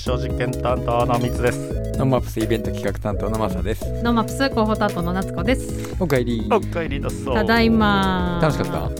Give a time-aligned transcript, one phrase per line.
[0.00, 1.58] 証実験担当のみつです。
[1.98, 3.84] No Maps イベント企画担当のマサです。
[4.02, 6.48] No Maps 広報担当の夏子ですおかえり。
[6.50, 7.34] おかえりだそう。
[7.34, 8.92] ただいま楽しかっ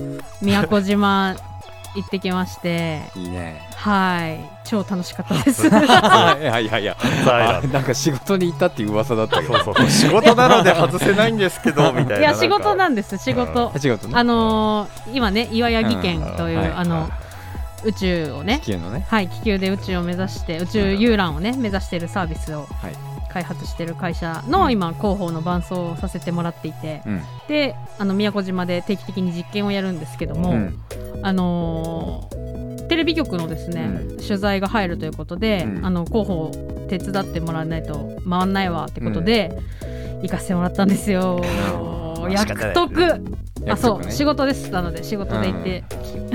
[0.43, 1.35] 宮古島
[1.97, 3.19] 行ってきましてた。
[3.19, 3.63] いいね。
[3.77, 6.97] はい超楽しかったです いやいやいや。
[7.73, 9.59] なんか仕事に行ったっていう噂だったけど。
[9.61, 9.89] そうそう。
[9.89, 12.19] 仕事なので外せないんですけどみたいな。
[12.19, 14.13] いや仕事なんんです仕事あ仕事ね。
[14.15, 17.09] あのー今ね岩谷技研という、うんはいあの
[17.85, 19.07] 宇宙をね地球のね。
[19.09, 22.95] はい気球で宇宙を目指して宇宙遊覧をね目指しているサービスをはい。
[23.33, 27.23] 開発している会社のうん今広報の伴走をさせてもらっていてうん。
[27.49, 30.79] であの宮古島で定期的に実験をやるんですけども、うん。
[31.23, 32.41] あのー
[32.91, 39.57] テレビ局のですね、うん取材が入るということで、うんあの広報を手伝ってもらわないと回んないわってことで、
[40.23, 41.41] 行かせてもらったんですよ。
[42.25, 43.19] うん約束。
[43.19, 44.71] ねそう仕事です。
[44.71, 45.85] なので仕事で行って、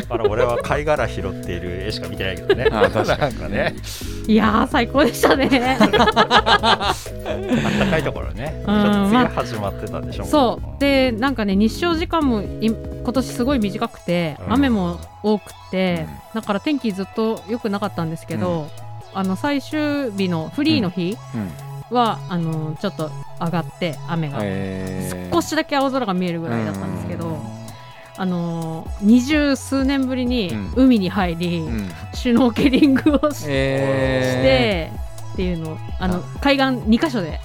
[0.09, 2.67] あら俺は貝殻拾っている絵しか見てないけどね。
[2.71, 3.75] あ確かね。
[4.27, 5.77] いやー最高でしたね。
[5.81, 8.61] あったかいところね。
[8.65, 10.25] ちょうんっと始まってたでしょ。
[10.25, 10.79] そう。
[10.79, 14.53] でなんかね日照時間もい今年すごい短くて、うん。
[14.53, 18.67] 雨も多くて、だから天気ずっと良くなかったんですけど、
[19.15, 21.49] あの最終日のフリーの日うん。
[21.91, 27.37] は、あのちょっと上がって雨が、えー少しだけ青空が見えるぐらいだったんですけど、
[28.17, 31.67] あの二十数年ぶりにうん海に入り、うん。
[31.67, 31.89] うん。
[32.13, 34.89] シュノーケリングをし,、え
[35.27, 37.39] てっていうのをあの海岸2カ所で。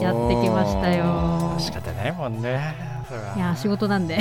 [0.00, 2.74] やってきましたよ仕方ないもんね。
[3.36, 4.18] いや仕事なんで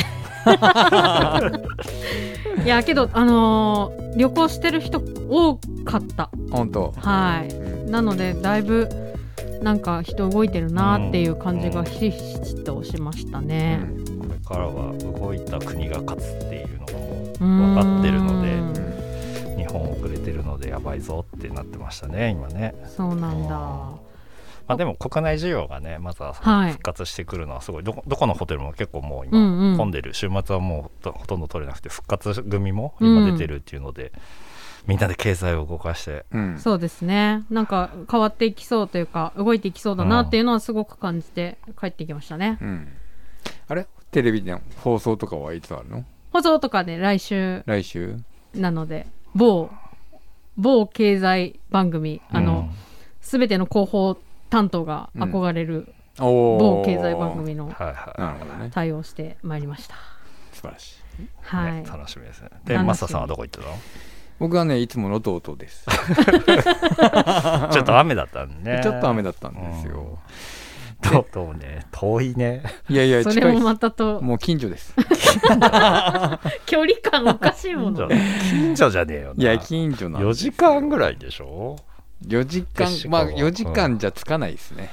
[2.64, 5.00] いやけどあのー旅行してる人
[5.30, 6.32] 多かった。
[6.52, 6.92] 本当。
[6.98, 7.54] はい。
[7.54, 7.92] うん。
[7.92, 8.90] なのでだいぶ
[9.62, 13.80] なんか人動いてるなっていう感じがひしひしとしましたね、
[14.20, 17.36] これからは動いた国が勝つっていうのがも
[17.76, 19.58] 分かってるのでうん。
[19.58, 22.74] 日本遅れてるのでやばいぞってなってましたね今ね。
[22.96, 23.58] そうなんだ
[24.68, 26.72] まあ、でも国内需要がねまたはい。
[26.72, 27.84] 復活してくるのはすごい。
[27.84, 29.78] どこどこのホテルも結構もうう今んうん。
[29.78, 34.12] 混んでる、週末はもうほとんど取れなくて復活組も今出てるっていうので、
[34.86, 36.26] みんなで経済を動かして。
[36.32, 36.60] うん。
[36.60, 37.46] そうですね。
[37.50, 42.88] なんか変わっていきそうというか動いていきそうだなっていうのはすごく感じて帰ってきましたね、うん。
[43.68, 43.88] あれ？
[44.12, 46.06] テレビでの放送とかはいつあるの？
[46.32, 47.64] 放送とかで来週。
[47.66, 48.18] 来週？
[48.54, 49.70] なので某
[50.58, 52.70] 某経済番組あの、うん。
[53.22, 54.18] すべての広報
[54.50, 58.72] 担当が憧れるお某経済番組のはいはいなるほどね。
[58.74, 59.96] 対応してまいりました。
[60.54, 60.98] 素晴らしい。
[61.42, 61.74] はい。
[61.74, 63.74] ね、楽しみですねでマサさんはどこ行ってたの？
[64.40, 65.84] 僕はね、いつものとうとうです。
[67.72, 70.20] ちょっと雨だったんでねちょっと雨だったんですよ。
[71.02, 71.86] とうとうね？
[71.92, 74.94] 遠いねいやいや、それもまたともう近所です。
[76.66, 78.08] 距離感おかしいもの。
[78.50, 81.76] 近所じゃねえよないや、近所なん4です時間ぐらいでしょ？
[82.26, 84.90] 4時間まあ4時間じゃつかないですね。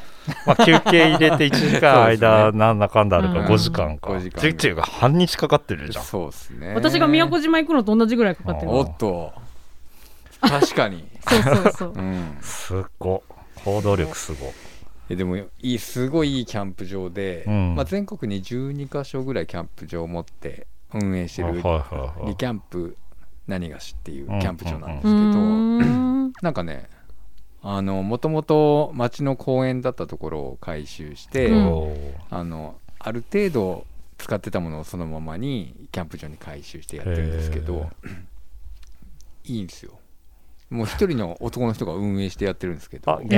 [0.46, 4.10] まあ、休憩入れて1時間 間、なんだかんだあるからうん5時間か。
[4.10, 6.04] 5時間っていうか半日かかってるじゃん。
[6.04, 6.74] そうですね。
[6.74, 8.74] 私が宮古島行くのと同じぐらいかかってるあ。
[8.74, 9.32] おっと。
[10.40, 11.08] 確かに。
[11.28, 12.00] そうそうそうう。
[12.00, 12.38] ん。
[12.40, 13.22] すっご。
[13.64, 14.52] 行動力すご。
[15.10, 22.96] えでもいいすごいいいキャンプ場で、うんまあ、全国に12か所ぐらいキャンプ場を持って運営してるはいはいはいリキャンプ
[23.46, 26.32] 何がしっていうキャンプ場なんですけうど、ーん。
[26.40, 26.88] なんかね
[27.66, 32.14] あのもともと町の公園だったところを改修して、うん。
[32.30, 33.86] あのある程度
[34.18, 37.88] 使ってたものをそのままにキャンプ場に改修してやってるんですけど
[39.44, 39.98] いいんですよ。
[40.70, 43.10] もう一人の男の人が運営してやってるんですけど。
[43.12, 43.36] あ、現場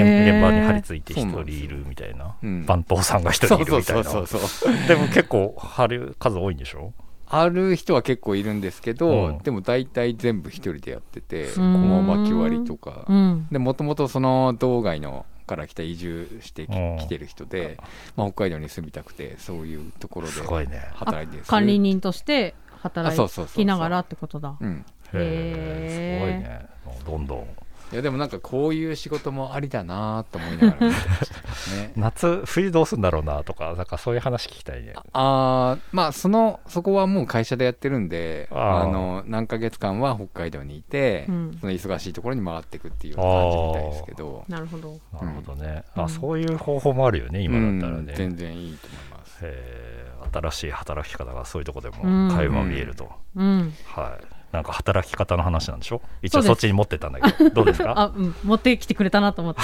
[0.52, 2.34] に張り付いて一人いるみたいな。
[2.42, 4.26] うん番頭さんが一人いるそうそうみたいうな。
[4.26, 4.88] そそうそう。
[4.88, 6.92] でも結構張る数多いんでしょ？
[7.28, 13.46] ある人は結構いるんですけど、うんでも大体全部一人でやっててーん駒巻き割りとかうん。
[13.50, 17.78] でもともとその道外のから来た移住してきうん来てる人で、
[18.16, 20.88] まあ、北海道に住みたくてそういうところですごいね。
[20.94, 24.56] 働いてる管理人として働あそうそうそうそうきながらってことだ。
[24.60, 24.84] うん
[25.14, 26.66] へへえ、すごいね。
[27.06, 27.46] どんどん。
[27.92, 31.92] いやでもなんかこういう仕事もありだなと思いながら ね。
[31.96, 34.94] 夏、冬どうすんだろうなとか、なんかそういう話聞きたいね。
[35.12, 41.58] あーまあそのそこはもう会社でやってるんであの何ヶ月間は北海道にいて、うん。
[41.60, 44.44] その忙しいところに回っていくっていうような感じみたいですけど。
[44.48, 44.98] なるほど。
[45.12, 45.84] なるほどね。
[45.96, 46.02] うん。
[46.04, 48.10] あ、そういう方法もあるよね、今だったらね。
[48.10, 49.38] うん全然いいと思います。
[49.42, 50.40] えー。
[50.40, 52.30] 新しい働き方がそういうとこでもうん。
[52.30, 53.72] 垣間見えると、うん。
[53.86, 56.00] はいなんか働き方の話なんでしょ？
[56.22, 57.50] 一応そっちに持ってったんだけど。
[57.56, 57.94] どうですか？
[57.96, 58.34] あ、うん。
[58.44, 59.60] 持ってきてくれたなと思って。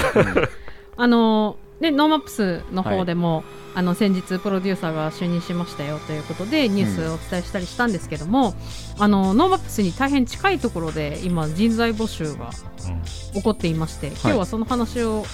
[0.95, 3.43] あので No Maps の方でも、
[3.73, 8.53] あの先日プロデューサーが就任しましたよということでニュースをお伝えしたりしたんですけども、
[8.99, 12.51] あの No Maps に大変近いところで今人材募集が
[13.33, 15.25] 起こっていまして、今日はその話を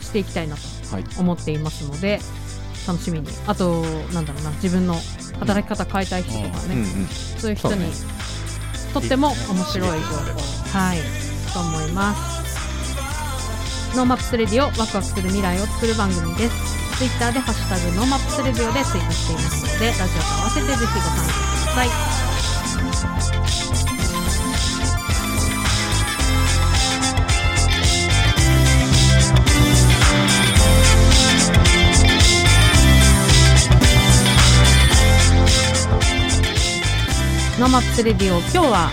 [0.00, 0.62] していきたいなと
[0.94, 1.04] はい。
[1.18, 2.20] 思っていますので、
[2.86, 3.26] 楽しみに。
[3.46, 3.82] あと
[4.12, 4.94] なんだろうな自分の
[5.40, 6.80] 働き方変えたい人とかね、うん。
[6.80, 7.06] うん。
[7.08, 7.90] そういう人に
[8.96, 10.98] とっても面白い情報はい
[11.52, 13.94] と思います。
[13.94, 16.96] No Maps Radio ワクワクする未来を作る番組です。
[16.96, 21.26] ツイッターでハッシュタグ No Maps Radio でツイートしていますのでラジオと合わせてぜひご参加く
[21.66, 22.05] ださい。
[37.58, 38.90] No Maps Radio 今日は、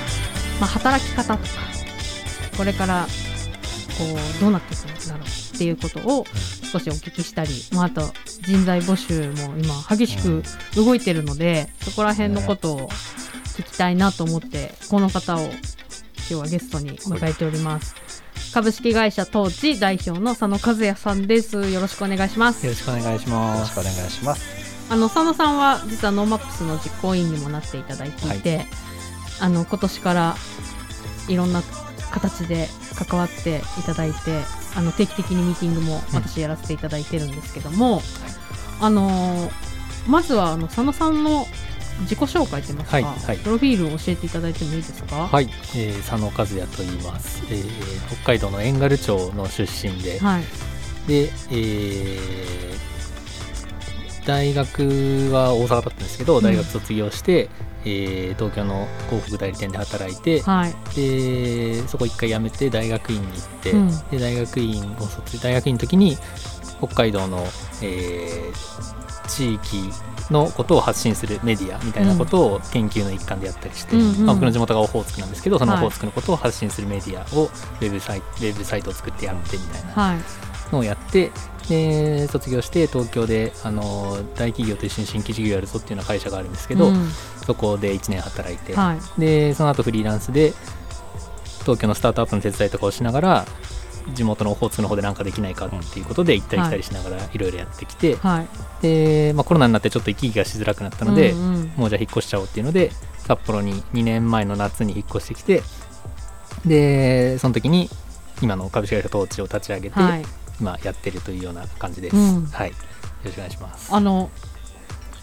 [0.62, 1.50] まあ、働き方とか
[2.56, 3.08] これから
[3.98, 4.06] こ
[4.38, 6.26] うどうなっていくんだろうっていうことを
[6.72, 8.02] 少しお聞きしたり、まあ、あと
[8.44, 10.44] 人材募集も今激しく
[10.78, 12.90] 動いてるので、そこら辺のことを
[13.58, 15.52] 聞きたいなと思ってこの方を今
[16.26, 17.96] 日はゲストに迎えております。
[18.54, 21.70] 株式会社トーチ代表の佐野和也さんです。
[21.70, 22.72] よろしくお願いしますよ。
[22.72, 23.72] ろしくお願いしよろます。
[23.72, 24.63] しくお願いします。
[24.90, 28.66] あの佐野さんは実は No Maps の実行委員にもなっていただいていて、
[29.40, 30.36] あの今年から
[31.28, 31.64] いろんな
[32.12, 34.42] 形で関わっていただいて
[34.76, 38.02] あの定期的にミーティングも私やらせていただいてるんですけども、
[38.80, 39.52] あのー
[40.06, 41.46] まずはあの佐野さんの
[42.02, 43.38] 自己紹介といいますか、はいはい。
[43.38, 45.28] プロフィールを教えていただいてもいいですか？
[45.28, 50.44] はい、えー佐野和也と言います、えー北海道の遠軽町の出身で、はい。
[51.08, 52.93] で、えー
[54.26, 56.44] 大学は大阪だったんですけど、うん。
[56.44, 57.50] 大学卒業して、
[57.86, 60.74] えー東京の広告代理店で働いて、はい。
[60.96, 64.10] でそこ一回辞めて大学院に行って、うん。
[64.10, 66.18] で大学院を卒大学院の時に
[66.80, 67.46] 北海道の、
[67.82, 69.90] えー地域
[70.32, 74.26] のことを発信するメディアみたいなことを研究の一環でやったりして、うんうん。
[74.26, 79.92] まあ僕の地元がオホーツクなんですけどそのオはいホーツクのことを発信するメディアをウェブサイトウェブサイトを作ってやってみたいな。
[79.94, 81.32] はいのをやって
[81.70, 87.10] で卒業して東京であの大企業と一緒に新規事業やるぞっていうような会社があるんですけど、うん。
[87.46, 89.20] そこで1年働いて、はい。
[89.20, 90.54] でその後フリーランスで
[91.62, 93.46] 東京のスタートアップの手伝いとかをしながら
[94.14, 97.38] 地元のオホーツクの方で何かできないかっていうことで行ったり来たりしながらい。
[97.38, 98.48] ろいろやってきて、はい。
[98.82, 101.72] で、まあ、コロナになってちょっと行き来がしづらくなったので、うんうん。
[101.78, 105.64] もうじゃあ引っ越しちゃおうっていうので札幌に2年前の夏に引っ越してきて
[106.66, 107.90] でその時に
[108.42, 110.26] 今の株式会社トーチを立ち上げて、はい
[110.60, 112.46] 今やってるというような感じです、うん。
[112.46, 112.70] はい。
[112.70, 112.76] よ
[113.26, 113.94] ろしくお願いします。
[113.94, 114.30] あの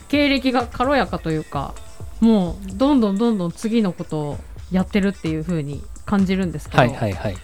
[0.09, 1.75] 経歴が軽やかというか
[2.21, 4.39] もうどんどんどんどん次のことを
[4.71, 7.37] やってるっていう風に感じるんですけど、はいはいはい。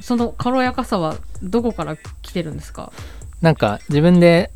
[0.00, 2.92] その軽やかさはどこから来てるんですか？
[3.40, 4.50] なんか自分で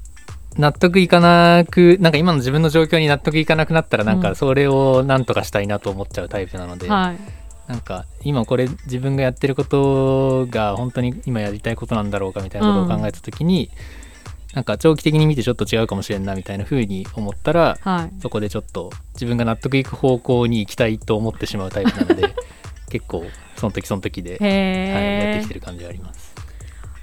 [0.56, 4.22] 納得いかなくなんか今の自分の状況に納得いかなくなったらなんうん。
[4.22, 7.18] かそれをなんとかしたいなと思っちゃうタイプなので、はい
[7.66, 13.70] なんか今これ自分がやってることが本当に今やりたいことなんだろうかみたいなことを考えた時に、
[14.54, 18.20] なんか長期的に見てちょっと違うかもしれんなみたいな風に思ったらはい。
[18.20, 22.34] そこでちょっと自分が納得いく方向に行きたいと思ってしまうタイプなので
[22.88, 23.24] 結構
[23.56, 24.50] その時その時で、はい、
[25.30, 26.34] やってきてる感じはあります。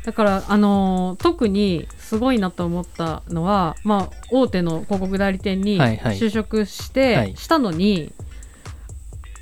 [0.06, 6.18] だからあのー特にすごいなと思ったのはまあ大手の広告代理店にはいはい。
[6.18, 7.36] 就職して、はい。
[7.36, 8.14] したのに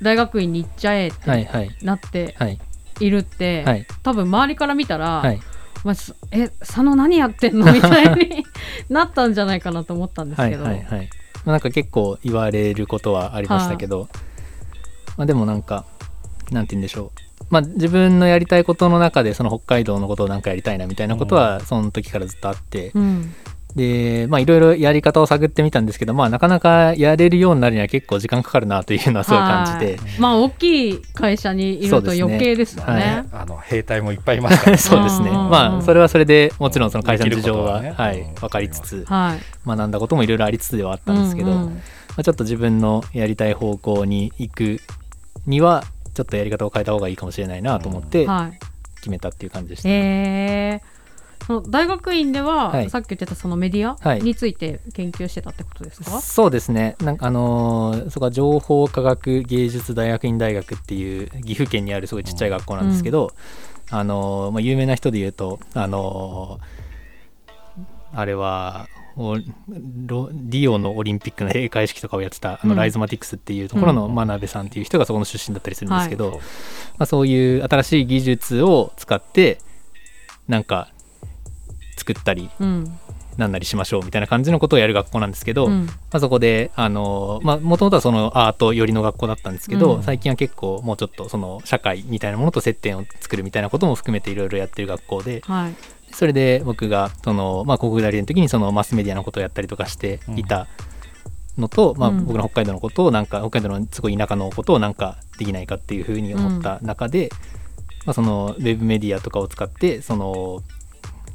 [0.02, 1.70] 大学院に行っちゃえってはいはい。
[1.82, 2.60] なってはい。
[3.00, 3.86] いるって、はい。
[4.04, 5.40] 多分周りから見たら、はい。
[5.84, 7.72] まあ、すえ佐野何やってんの？
[7.72, 8.44] みたいに
[8.90, 10.98] なったんじゃないかなと思ったんですはいけど、はいはいま
[11.46, 14.10] あ、なんか結構言われることはありましたけど、
[15.16, 15.86] まあ、でもなんか
[16.52, 17.44] なんて言うんでしょう。
[17.50, 23.34] まあ自分のやりたいことの中でその北海道のことをなんかやりたいなみたいなことはその時からずっとあって、うん
[23.76, 30.20] でまあいろいろやり方を探ってみたんですけどまあなかなかやれるようになるには結構時間かかるなというのはすごい感じてはい。
[30.20, 32.92] まあ大きい会社にいると余計ですよね。
[32.92, 33.26] そうですね。
[33.32, 35.30] あの兵隊もいっぱいいますから、 そうですね。
[35.30, 35.36] うん。
[35.36, 41.70] うんうんまあそれはそれでもちろんその会社の事情は、ねうんはい分かりつつはい、学んだこともいろいろありつつではあったんですけど、うんうん。
[41.70, 41.76] ま
[42.18, 44.80] あ、ちょっと自分のやりたい方向に行く
[45.46, 45.84] には
[46.16, 48.60] ちょっとやり方を変えた方がいいかもしれないなと思ってはい。
[48.96, 50.89] 決めたっていう感じでした、えー
[51.50, 52.92] その大学院では、はい。
[52.92, 54.20] さっき言ってたそのメディはい。
[54.20, 56.96] アについて研究してたってことですか、そうですね。
[57.02, 63.32] なんかあのーそこは情報科学芸術大学院大学っていう岐阜県にあるすごいちっちゃい学校なんですけど、
[63.90, 68.88] あのーまあ、有名な人で言うとあのーあれは
[69.18, 72.78] リオのオリンピックの閉会式とかをやってたあのうん。
[72.78, 74.14] ライズマティクスっていうところのうん。
[74.14, 76.42] 真鍋さんっていう人がそこの出身だったりするんですけど、
[77.00, 79.58] まあ、そういう新しい技術を使って
[80.48, 80.90] なんか
[82.14, 83.00] 作作ったりうん。
[83.38, 85.86] なんなりしましょうみたいな感じのことをやる学校なんですけど、うん。
[85.86, 90.04] まあ、そこであのまあもともとはそのアート寄りの学校だったんですけど、うん。
[90.04, 95.76] 最近は結構もうちょっとその社会みたいなものと接点を作るみたいなことも含めていろいろやってる学校ではい。
[96.12, 100.68] それで僕がその、まあ、高校大の時にそのマスメディアのことをやったりとかしていた
[101.58, 107.30] のと、まあ、うん僕の北海道のことをなんか北海道のすごい田舎のことをなんかできないかっていうふうに思った中で、
[108.06, 110.64] まあ、そのウェブメディアとかを使ってその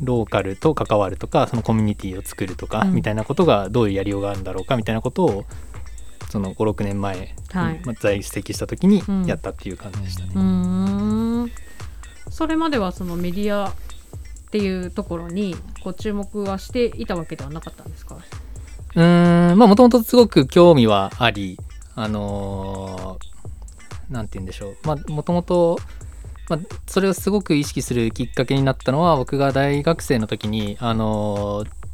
[0.01, 2.95] ローカルと関わるとかそのコミュニティを作るとか、うん。
[2.95, 5.45] みたいなことがどういうやりようがあるんだろうかみたいなことを
[6.31, 7.81] その56年前、はい。
[7.85, 9.25] まあ、在籍した時にうん。
[9.27, 10.33] やったっていう感じでしたね。
[10.35, 10.41] うー
[11.45, 11.51] ん。
[12.31, 13.75] それまではそのメディアっ
[14.51, 18.17] ていうところにこう注目はしていたわけではなかったんですか？
[18.95, 19.59] うーん。
[19.59, 21.59] まあもともとすごく興味はあり
[21.95, 23.35] あのー
[24.13, 24.77] なんて言うんでしょう。
[24.85, 25.79] まあもともと
[26.49, 31.85] まあそれをすごく意識するきっかけになったのは僕が大学生の時にあのー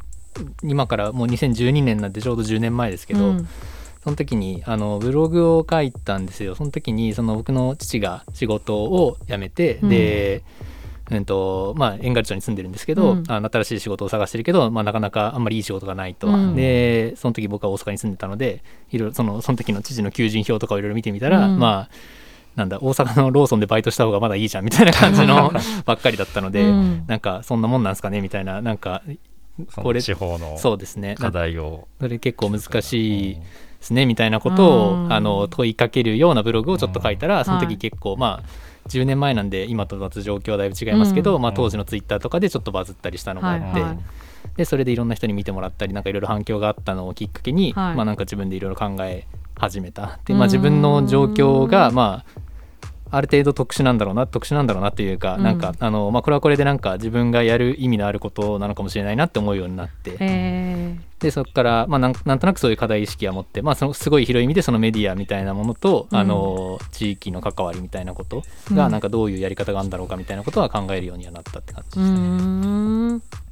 [0.62, 3.48] 今からもう2012年なんでちょうど10年前ですけど、うん。
[4.02, 6.54] その時にあのブログを書いたんですよ。
[6.54, 9.88] その時にその僕の父が仕事を辞めて、うん。
[9.88, 10.42] で
[11.10, 13.24] うんとまあ、遠軽町に住んでるんですけど、うん。
[13.26, 16.54] あの新しい仕事を探してるけど、まあ、なかなかあんまりいい仕事がないと、うん。
[16.54, 21.58] でその時僕は大阪に住んでたのでいろいろそのその時の父の求人票とかをいろいろ見てみたら、うん。
[21.58, 21.94] まあ
[22.60, 25.50] なんだ大阪のローソンでバイトした方がまだいいじゃんみたいな感じの
[25.84, 27.04] ばっかりだったので、うん。
[27.06, 29.02] なんかそんなもんなんすかねみたいななんか
[29.76, 31.16] これ地方のそうですね。
[31.18, 33.40] 課題をそれ結構難しいで
[33.80, 35.12] すねみたいなことを、うん。
[35.12, 37.44] あの問いかけるようなブログをちょっと書いたら、うん。
[37.44, 41.42] その時はい結構まあ10年前なんで今とまた状況はだいぶ違いますけど、うん。
[41.42, 43.98] まあ、当時のツイッターとかでちょっとバズったりしたのがあって、はいはい。
[44.56, 47.94] でそれでいろんな人に見てもらったりなんかいろいろ反響があったのをきっかけに、はい。
[47.94, 49.26] まあ、なんか自分でいろいろ考え
[49.56, 52.40] 始めたで、うんまあ、自分の状況がまあ
[53.10, 55.42] ある程度特殊なんだろうな特殊なんだろうなっていうか、うん。
[55.42, 66.18] なんかあの、まあ、これはこれでなんか自分がやる意味のあることなのかもしれないなって思うようになって、えでそこから、まあ、なんなんとなくそういう課題意識は持って、まあ、そのすごい広い意味でそのメディアみたいなものと、うん。
[66.18, 68.76] あの地域の関わりみたいなことうん。
[68.76, 73.49] がなんかどういうやり方があるんだろうかみたいなことは考えるようにはなったって感じでしたね。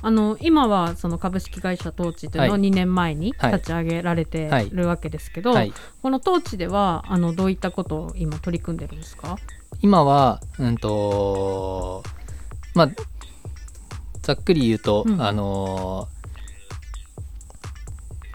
[0.00, 2.60] あの今はその株式会社トーチというのをはい。
[2.60, 3.52] 2年前にはい。
[3.52, 9.36] 立ち上げられてはいるわけですけど、はい、このトーチではあのどういったことを今取り組んでるんですか？
[9.82, 12.02] 今は、うんと
[12.74, 12.90] まあ、
[14.22, 15.20] ざっくり言うと、うん。
[15.20, 16.08] あの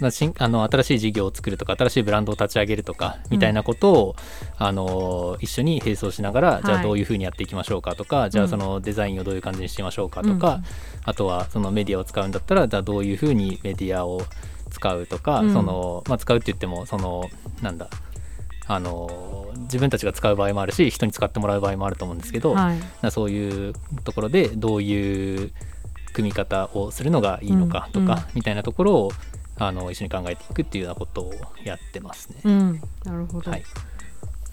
[0.01, 4.15] まあ、新あの新しい事業を作るとか新しいブランドを立ち上げるとかみたいなことを、
[4.57, 6.81] あの一緒に並走しながら、じゃはい。
[6.81, 10.63] あどういうふうにやっていきましょうかとか、じゃあそのデザインをどういう感じにしてみましょうかとか、うん
[11.05, 14.21] あとはそのメディアを使うんだったらじゃあどういうふうにメディアを
[14.69, 15.53] 使うとか、うん。
[15.53, 17.29] そのまあ、使うって言ってもその
[17.61, 17.87] なんだ
[18.65, 22.79] あの自分たちが使う場合もあるし人に使ってもらう場合もあると思うんですけど、はい。
[23.01, 25.51] なそういうところでどういう
[26.13, 28.19] 組み方をするのがいいのかとか、うん。
[28.19, 28.23] うん。
[28.35, 29.11] みたいなところを
[29.57, 31.33] あの一緒に考えていくっていうようなことを
[31.63, 32.37] やってますね。
[32.43, 33.63] うん、なるほど、はい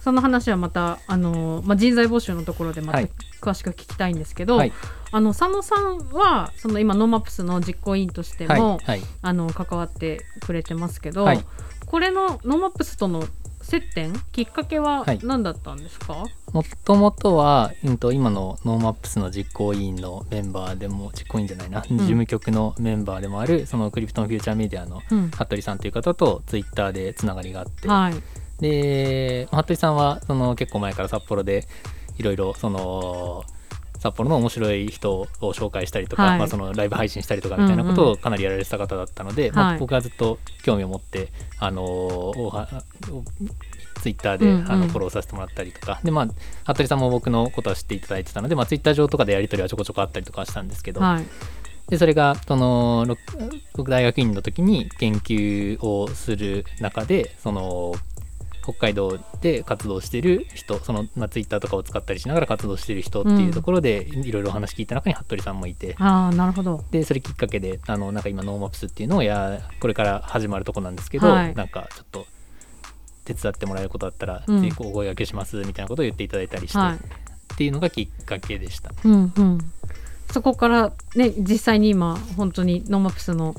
[0.01, 3.11] その話はまたあの、まあ、人材募集のところでまたはい。
[3.39, 4.73] 詳しく聞きたいんですけど、はい。
[5.11, 9.01] あの佐野さんはその今 NoMapsの実行委員としても、はいはい。
[9.21, 11.43] あの関わってくれてますけど、はい。
[11.85, 13.25] これの NoMapsとの
[13.61, 15.19] 接点きっかけははい。
[15.23, 25.29] 何だったんですか、もともとは、うん、と今の NoMapsの実行委員のメンバーでも実行委員じゃないな、事務局のメンバーでもあるそのクリプトンフューチャーメディアのうん。
[25.29, 31.67] 服部さんという方とツイッターでつながりがあって、はいで服部さんはその結構前から札幌で
[32.17, 33.43] いろいろその
[34.01, 36.39] 札幌の面白い人を紹介したりとか、はい。
[36.39, 42.67] まあ、そのライブ配信したりとかみたいなことをかなりやられてた方だったので、まあはい僕はずっと興味を持って、あのおは
[44.01, 44.71] ツイッターで、うんうん。
[44.71, 45.99] あのフォローさせてもらったりとか。
[46.03, 51.25] で、まあ、服部さんも僕のことは知っていただいてたので、まあ、ツイッター上とかでやり取りはちょこちょこあったりとかはしたんですけど、はい。
[51.89, 53.17] でそれがそのろ
[53.75, 57.93] 僕大学院の時に研究をする中でその
[58.63, 65.95] 北海道で活動してる人その、まあ、ツイッターとかを使ったりしながら活動してる人っていうところで、いろいろお話聞いた中に服部さんもいて。
[65.99, 66.83] ああなるほど。
[66.91, 71.55] でそれきっかけであのなんか今 NoMapsっていうのをやこれから始まるとこなんですけど、はい。
[71.55, 72.25] なんかちょっと
[73.25, 74.61] 手伝ってもらえることだったら、うん。
[74.61, 76.95] ぜひお声掛けしますみたいなことを言っていただいたりして、はい。
[76.95, 78.91] っていうのがきっかけでした。
[79.03, 79.59] うんうん。
[80.31, 83.55] そこからね実際に今本当に NoMapsの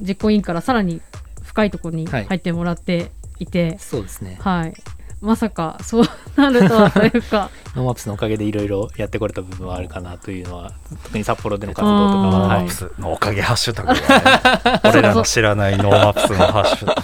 [0.00, 1.00] 実行委員からさらに
[1.42, 2.24] 深いところにはい。
[2.26, 4.38] 入ってもらっていて、そうですね。
[4.40, 4.74] はい、
[5.20, 6.04] まさかそう
[6.36, 7.50] なるとはというか。
[7.76, 10.72] NoMapsのおかげでいろいろやってこれた部分はあるかなというのは
[11.04, 14.00] 特に札幌での活動とかは、 NoMapsのおかげハッシュタグがね。
[14.88, 17.02] 俺らの知らない NoMapsのハッシュ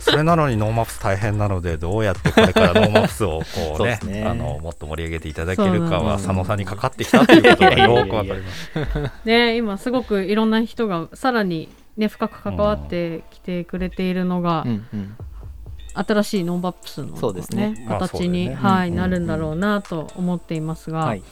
[0.00, 4.24] そそれなのに NoMaps大変なのでどうやってこれから NoMapsをこうねね。
[4.24, 9.10] あのもっと盛り上げていただけるかは佐野さんにかかってきたということがよくわかります。
[9.24, 15.16] ね今すごくいろんな人がさらにね深く関わってきてくれているのが、うんうん
[15.94, 17.74] 新しい NoMapsの、そうですね。
[17.86, 18.68] まあ形に、そうだよね。
[18.68, 21.22] はいうんなるんだろうなと思っていますが、はい。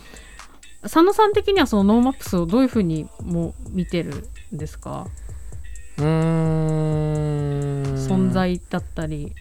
[0.83, 5.07] 佐野さん的にはその NoMapsをどういうふうにも見てるんですか、
[5.99, 7.83] うーん。
[7.95, 9.33] 存在だったり。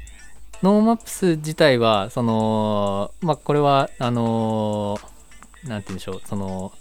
[0.63, 4.99] NoMaps自体はそのまあこれはあの
[5.63, 6.21] なんて言うんでしょう。
[6.25, 6.71] その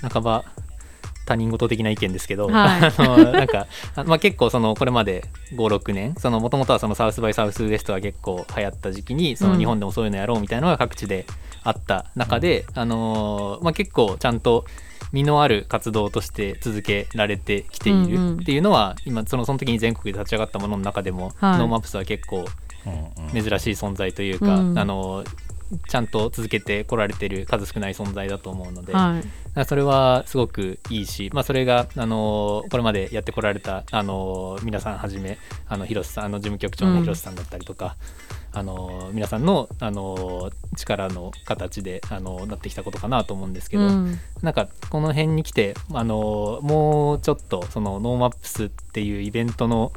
[0.00, 0.44] 半ば
[1.26, 2.92] 他人事的な意見ですけど、はい。
[2.96, 3.66] あのなんか、
[3.96, 9.58] あまあ、結構そのこれまで56年そのもともとはその South by Southwest が結構流行った時期にそのうん。
[9.58, 11.26] 日本でもそういうのやろうみたいなのが各地で
[11.64, 14.64] あった中で、あのまあ、結構ちゃんと
[15.12, 18.36] 実のある活動として続けられてきていうんうん。
[18.36, 21.58] るっていうのは、今そのその時に全国で立ち上がったものの中でも、はい。
[21.58, 22.44] NoMapsは結構
[22.86, 23.42] うんうん。
[23.42, 24.78] 珍しい存在というか、うん。
[24.78, 25.24] あの
[25.88, 29.20] ちゃんと続けてこられてる数少ない存在だと思うので、は
[29.56, 29.64] い。
[29.64, 37.96] それはすごくいいし、まあ、それがあのこれまでやってこられたあの皆さんはじめあの広瀬さんあの事務局長の広瀬さんだったりとか、
[38.52, 44.18] あの皆さんのあの力の形であのなってきたことかなと思うんですけど、うん。
[44.42, 49.92] なんかこの辺に来てあのもうちょっとその NoMapsっていうイベントの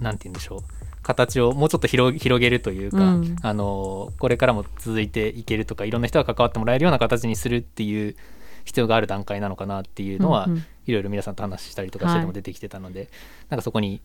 [0.00, 0.75] なんて言うんでしょう
[1.06, 3.36] 形をもうちょっと広広げるというか、うん。
[3.40, 8.16] あのこれからも続いていけるとかいろんな人が関わってもらえるような形にするっていう
[8.64, 10.64] 必要がある段階なのかなっていうのは、うんうん。
[10.86, 13.08] いろいろ皆さんと話したりとかしてても出てきてたので、
[13.48, 14.00] なんかそこに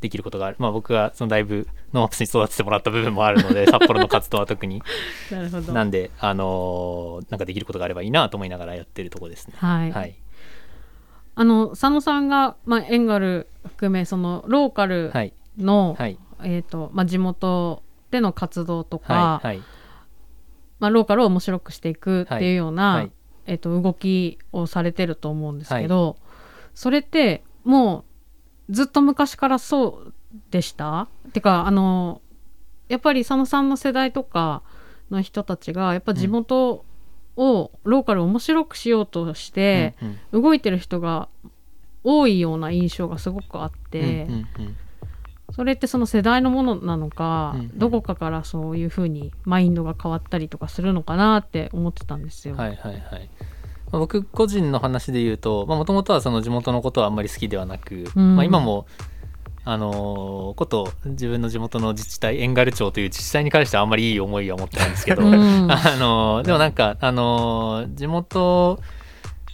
[0.00, 0.56] できることがある。
[0.58, 4.82] まあ僕がそのだいぶ NoMapsに育ててもらった部分もあるので 札幌の活動は特に。
[5.30, 5.72] なるほど。
[5.72, 9.54] なんであのなんかできることがあればいいなと思いながらやってるとこですね。
[9.56, 10.14] はい、はい。
[11.34, 16.18] あの佐野さんが、まあ、遠軽含めそのローカルはいの、はい。
[16.42, 19.62] えーとまあ、地元での活動とか、はいはい。
[20.78, 23.12] まあ、ローカルを面白くしていくっていうような、はい。
[23.46, 26.16] えー、と動きをされてると思うんですけど、
[26.74, 28.04] それっても
[28.68, 30.12] うずっと昔からそう
[30.50, 31.08] でした？
[31.32, 32.20] てかあの
[32.88, 34.62] やっぱり佐野さんの世代とか
[35.10, 36.84] の人たちがやっぱ地元
[37.36, 40.42] を、ローカルを面白くしようとして、うんうん。
[40.42, 41.28] 動いてる人が
[42.04, 44.76] 多いような印象がすごくあって、うんうんうん
[45.60, 52.56] それってその世代のものなのか、うんうんどこかからそういうふうにマインドが変わったりとかするのかなって思ってたんですよ。
[52.56, 53.28] はいはいはい。
[53.92, 58.86] まあ僕個人の話で言うともともとはその地元のことはあんまり好きではなく、うんまあ、今も
[59.66, 65.34] あのーこと自分の地元の自治体遠軽町という自治体に関してはあんまりいい思いは持ってないんですけど、うん
[65.70, 68.80] あのーでもなんかあのー地元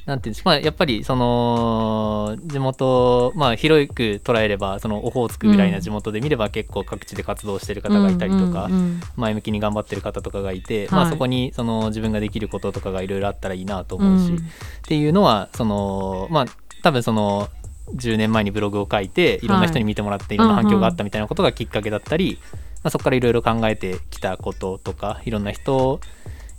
[0.07, 10.93] なんていうんですか、まあ、やっぱりその地元まあ広く捉えればそのオホーツクぐらいな地元で見れば結構各地で活動してる方がいたりとか、うんうん前向きに頑張ってる方とかがいて、はい。
[10.93, 14.37] まあ、そこにその自分ができることとかがいろいろあったらいいなとうん思うし、っ
[14.83, 16.47] ていうのはそのまあ
[16.83, 17.49] 多分その
[17.95, 22.39] 10年前にブログを書いていろんな人に見てもらっていろんな反響があったみたいなことがきっかけだったり、
[22.83, 26.01] まあ、そこからいろいろ考えてきたこととかいろんな人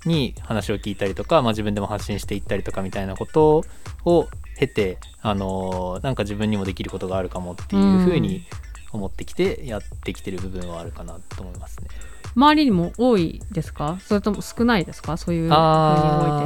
[0.07, 3.63] に話を聞いたりとか、まあ、自分でも発信していったりとかみたいなこと
[4.05, 8.43] を経てあのなんか自分にもできることがあるかもっていうふうに
[8.91, 11.89] 思ってきてやってきてる部分はあるかなと思いますね。
[12.35, 13.97] 周りにも多いですか？
[13.99, 15.17] それとも少ないですか？
[15.17, 15.63] そういうふうに動いてる。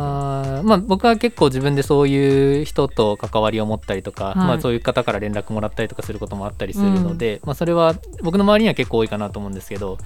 [0.04, 4.36] あーまあ僕は結構自分でそういう人と関わりを持ったりとか、はい。
[4.38, 9.98] まあ、そういう方から連絡もらったりとかすることもあったりするので、まあ、それは僕の周りには結構多いかなと思うんですけど、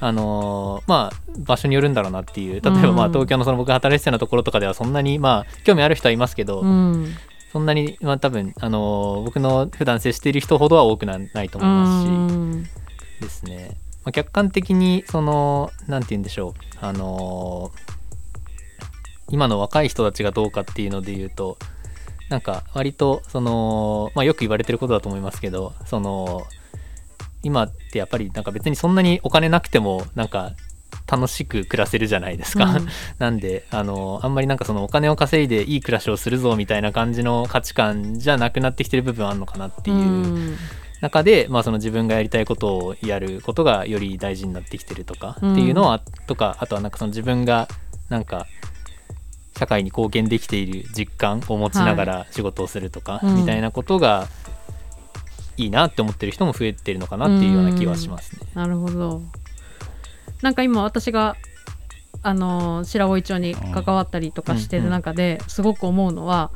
[0.00, 2.52] あのーまあ場所によるんだろうなっていう。
[2.54, 7.14] 例えばまあうん東京のその僕が働いてたようなところとかではそんなにまあ興味ある人はいますけど、うん。
[7.52, 12.08] そんなにまあ多分、あのー僕の普段接している人ほどは多くなないと思いますし。
[12.08, 12.62] うん。
[13.20, 16.54] ですね、まあ、客観的にそのなんて言うんでしょう。
[16.80, 17.90] あのー
[19.32, 21.56] 今の若い人たちがどうかっていうので言うと
[22.30, 26.42] なんか割とその、まあ、よく言われてることだと思いますけどその
[27.42, 30.52] 今ってやっぱりなんか別にそんなにお金なくてもなんか
[31.10, 32.88] 楽しく暮らせるじゃないですか、うん。
[33.18, 40.56] なんであのあんまりなんかそのお金を稼いでいい暮らしをするぞみたいな感じの価値観じゃなくなってきてる部分はあるのかなっていううん。
[41.00, 47.68] 中で、まあ、その自分がやりたいことをやることがより大事になってきてるとかっていうのは、とかあとはなんかその自分が
[48.10, 48.46] なんか
[49.58, 53.36] 社会に貢献できている実感を持ちながら仕事をするとか、うん。
[53.36, 54.28] みたいなことが
[54.59, 54.59] い
[55.56, 58.40] いなって思ってる人も増えてるのかなっていうような気はしますね。
[58.54, 59.22] なるほど。
[60.42, 61.36] なんか今私が
[62.22, 66.50] あの白老町に関わったりとかしてる中ですごく思うのは、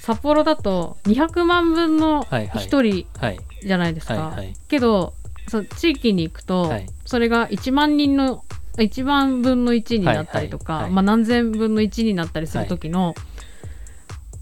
[0.00, 2.66] 札幌だと200万分のはいはい。
[2.66, 3.38] 1人はい。
[3.62, 4.56] じゃないですか、はいはい。
[4.68, 5.14] けど
[5.48, 6.86] そう地域に行くと、はい。
[7.04, 8.44] それが1万人の
[8.78, 10.82] 1万分の1になったりとか、はい。
[10.82, 13.14] はいはいまあ、何千分の1になったりする時の、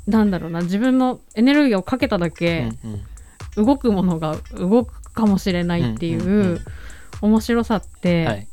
[0.07, 3.03] なんだろうな自分のエネルギーをかけただけうんうん
[3.57, 6.21] 動くものが動くかもしれないっていん
[6.55, 6.61] う
[7.21, 8.47] 面白さって、はい。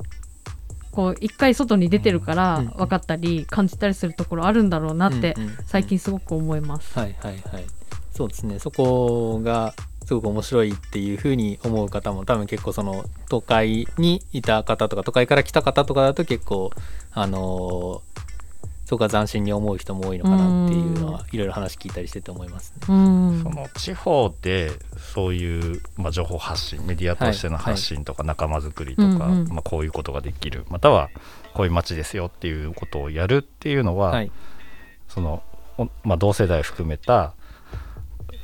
[0.91, 5.35] こう一回外に出てるからうん分かったり感じたりするところあるんだろうなって
[5.65, 6.99] 最近すごく思います。
[6.99, 7.65] はいはいはい。
[8.13, 8.59] そうですね。
[8.59, 9.73] そこが
[10.05, 16.71] すごく面白いっていうふうに思う方も多分結構その都会にいた方とか都会から来た方とかだと結構
[17.13, 18.20] あのー
[18.91, 22.80] そこが斬新に思う人も多いのかなっていうのはいろいろ話聞いたりしてて思いますね。
[22.89, 23.41] うん。
[23.41, 24.69] その地方で
[25.13, 29.47] そういう、まあ、情報発信メディアとしての発信とか仲間づくりとか、うんうん。
[29.47, 31.10] まあ、こういうことができるまたは
[31.54, 34.32] こういう街ですよっていうことをやるっていうのは、はい。
[35.08, 35.41] その
[35.77, 37.32] おまあ、同世代含めた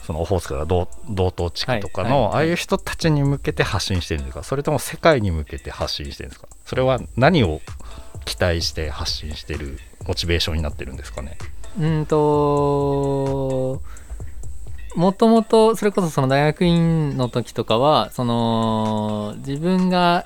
[0.04, 2.22] そのオホーツクとか同同等地区とかの、はい。
[2.22, 2.34] はい。
[2.36, 4.44] ああいう人たちに向けて発信してるんですか？
[4.44, 6.48] それとも世界に向けて発信してるんですか？
[6.64, 7.60] それは何を
[8.24, 11.38] 期待して発信してるモチベーションになってるんですかね？
[11.80, 13.82] うんと
[14.96, 20.26] もともとそれこそその大学院の時とかはその自分が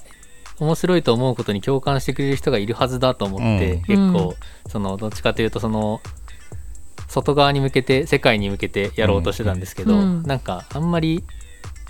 [0.60, 3.82] 面白いと思うことに共感してくれる人がいるはずだと思って、うん。
[3.82, 4.36] 結構
[4.70, 6.02] そのどっちかというとその
[7.10, 10.24] 外側に向けて世界に向けてやろうとしてたんですけど、うん。
[10.24, 11.24] なんかあんまり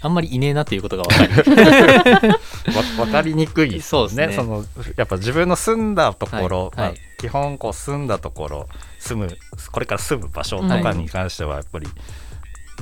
[0.01, 1.51] あんまりいねえなということが分かり
[2.75, 3.83] わ分かりにくいですね。
[3.83, 4.33] そうですね。
[4.33, 6.93] そのやっぱ自分の住んだところ、はいはい。
[6.93, 9.37] まあ基本こう住んだところ住む
[9.71, 11.87] これから住む場所とかに関してはやっぱり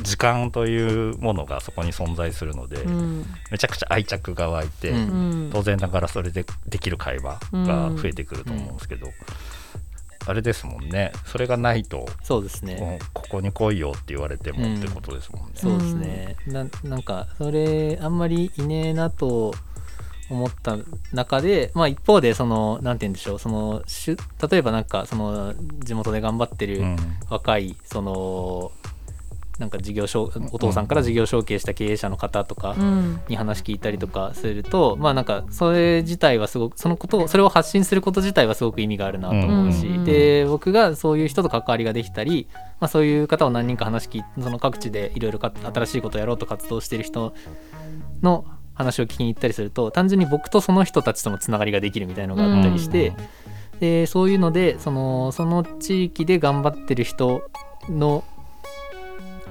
[0.02, 3.26] 時間というものがそこに存在するので、うん。
[3.52, 4.98] めちゃくちゃ愛着が湧いて、うん。
[4.98, 5.02] う
[5.48, 5.50] ん。
[5.52, 9.08] 当然ながらそれでできる会話が増えてくると思うんですけど、
[10.26, 11.12] あれですもんね。
[11.26, 13.00] それがないと、そうですね。
[13.14, 15.52] ここに来いよって言われてもうんってことですもんね。
[15.56, 19.54] そうですね、ななんかそれあんまりいねえなと
[20.30, 20.78] 思った
[21.12, 24.18] 中でまあ一方でそのなんて言うんでしょうそのしゅ
[24.50, 26.98] 例えばなんかその地元で頑張ってるうん。
[27.30, 28.72] 若いその
[29.58, 33.22] なんか事業承お父さんから事業承継した経営者の方とかうん。
[33.28, 40.04] に話聞いたりとかするとまあなんかそれ自体はすごくそのことをそれを発信すること自体はすごく意味があるなと思うし、うん。
[40.06, 42.48] で僕がそういう人と関わりができたり、
[42.80, 47.34] まあ、そういう方を何人か話聞いその各地でいろいろか新しいことをやろうと活動している人
[48.22, 48.46] の
[48.80, 53.14] 話を聞きに行ったりすると単純に僕とその人たちとのつながりができるみたいなのがあったりして、
[53.80, 57.44] でそういうのでそのその地域で頑張ってる人
[57.90, 58.24] の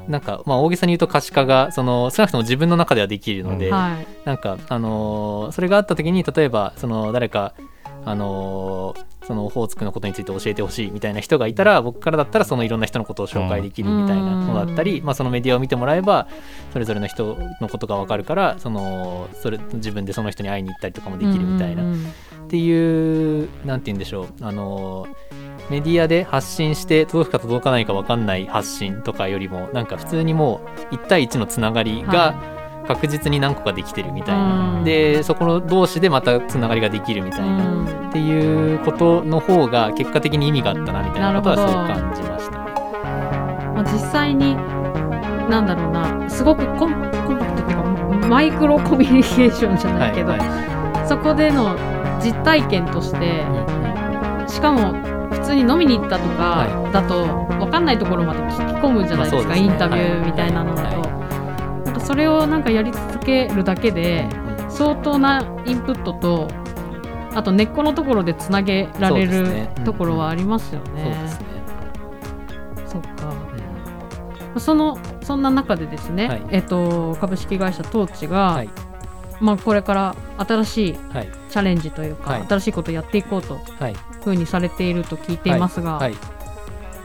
[0.08, 4.06] なんかまあ大げさに言うと可視化がその少なくとも自分の中ではできるので、はい。
[4.24, 7.52] なんかあのーそれがあった時に例えばその誰か
[8.10, 15.04] あのーそのオホーツクのことについて教えてほしいみたいな人がいたら僕からだったらそのいろんな人のことを紹介できるみたいなのだったり、うん。
[15.04, 16.28] まあ、そのメディアを見てもらえば
[16.72, 21.96] それぞれの人のことが分かるからそのそれ自分でその人に会いに行ったりとかもできるみたいな、っ
[22.48, 24.26] ていうなんて言うんでしょう。
[24.40, 25.06] あの
[25.68, 32.40] メディアで発信して届くか届かないか分かんない発信とかよりもなんか普通にもう1対1のつながりが
[32.88, 34.84] 確実に何個かできてるみたいな、うん。
[34.84, 38.08] でそこの同士でまたつながりができるみたいな、うん。
[38.08, 42.58] っていうことの方が結果的に意味があったなみたいなことはすごく感じましたね。
[43.74, 44.56] まあ、実際に
[45.50, 46.94] なんだろうなすごくコン
[47.26, 47.74] コンパクトとい
[48.16, 51.76] うかマイクロコミュニケーションじゃないけど、はいはそこでの
[52.20, 54.48] 実体験としていうんうん。
[54.48, 54.92] しかも
[55.30, 57.26] 普通に飲みに行ったとかはだと
[57.58, 59.66] 分かんないところまで聞き込むじゃないですか、まあすね。
[59.66, 61.17] インタビューみたいなのだと、は
[61.88, 64.28] なんかそれをなんかやり続けるだけで
[64.62, 66.48] うん相当なインプットと
[67.34, 71.16] あと根っこのところでつなげられるねうんところはありますよね。
[72.86, 73.32] そっか。
[74.54, 74.60] うん。
[74.60, 76.42] そのそんな中でですね、はい。
[76.50, 78.68] えっと、株式会社トーチが、はい。
[79.40, 81.28] まあ、これから新しいはい。
[81.48, 82.46] チャレンジというか、はい。
[82.46, 83.96] 新しいことをやっていこうとはい。
[84.22, 86.14] ふうにされていると聞いていますが、はい。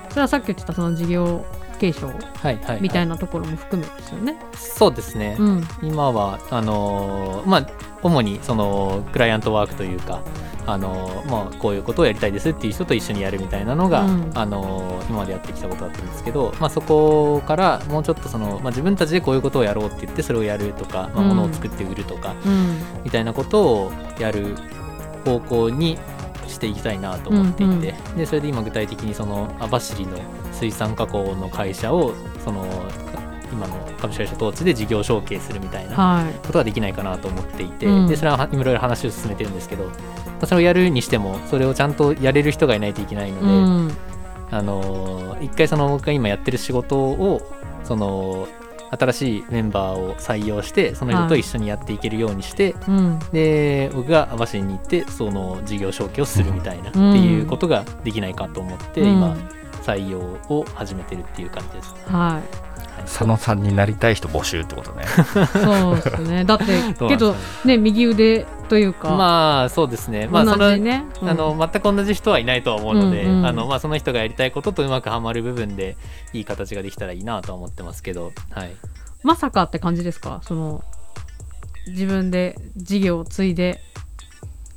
[0.10, 1.46] それはさっき言ってたその事業
[1.84, 2.14] 継承は
[2.52, 4.38] いはいみたいなところも含めですよね。
[4.56, 5.36] そうですね。
[5.38, 7.68] うん今はあのーまあ
[8.02, 10.22] 主にそのクライアントワークというか。
[10.66, 24.56] あのーまあ、こういうことをやりたいですっていう人と一緒にやるみたいなのが、うんあのー今までやってきたことだったんですけど、まあ、そこからもうちょっとその、まあ、自分たちでこういうことをやろうって言ってそれをやるとか、まあ、うん物を作って売るとか、うんみたいなことをやる
[25.26, 26.00] 方向に
[26.48, 30.18] していきたいなと思っていて、うんでそれで今具体的にその網走の
[30.64, 32.66] 水産加工の会社をその
[33.52, 36.34] 今の株式会社トーチで事業承継するみたいなはい。
[36.46, 38.08] ことができないかなと思っていて、うん。
[38.08, 39.92] でそれは今いろいろ話を進めてるんですけど、ま
[40.42, 43.92] あそれをやるにしてもそれをちゃんとやれる人がいないといけないので、うん。
[44.52, 47.42] あのー一回その僕が今やってる仕事を
[47.84, 48.48] その
[48.98, 53.20] 新しいメンバーを採用してその人と一緒にやっていけるようにして、うん。
[53.32, 57.12] で僕が網走に行ってその事業承継をするみたいな、うん。
[57.12, 59.10] っていうことができないかと思って、うん。
[59.10, 59.38] 今
[59.84, 60.20] 採用
[60.50, 61.94] を始めてるっていう感じです。
[61.94, 62.00] ね。
[62.08, 62.74] はい。
[63.06, 65.04] 佐野さんになりたい人募集ってことね。
[65.06, 66.46] そうですね。
[66.46, 66.66] だって
[67.10, 71.30] けどね右腕というか、まあそうですね、まあ、その同じね、うん。
[71.30, 73.46] あの全く同じ人はいないとは思うので、うんうん。
[73.46, 75.98] あのまあ、その人がやりたいこととうまくはまる部分で
[76.32, 78.72] いい形ができたらいいなとは思ってますけど、はい、
[79.24, 80.40] まさかって感じですか？
[80.44, 80.84] その
[81.88, 83.82] 自分で事業を継いで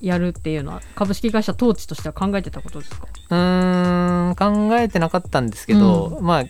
[0.00, 3.06] やるっていうのは株式会社統治としては考えてたことですか？
[3.30, 6.44] うーん考えてなかったんですけど、まあ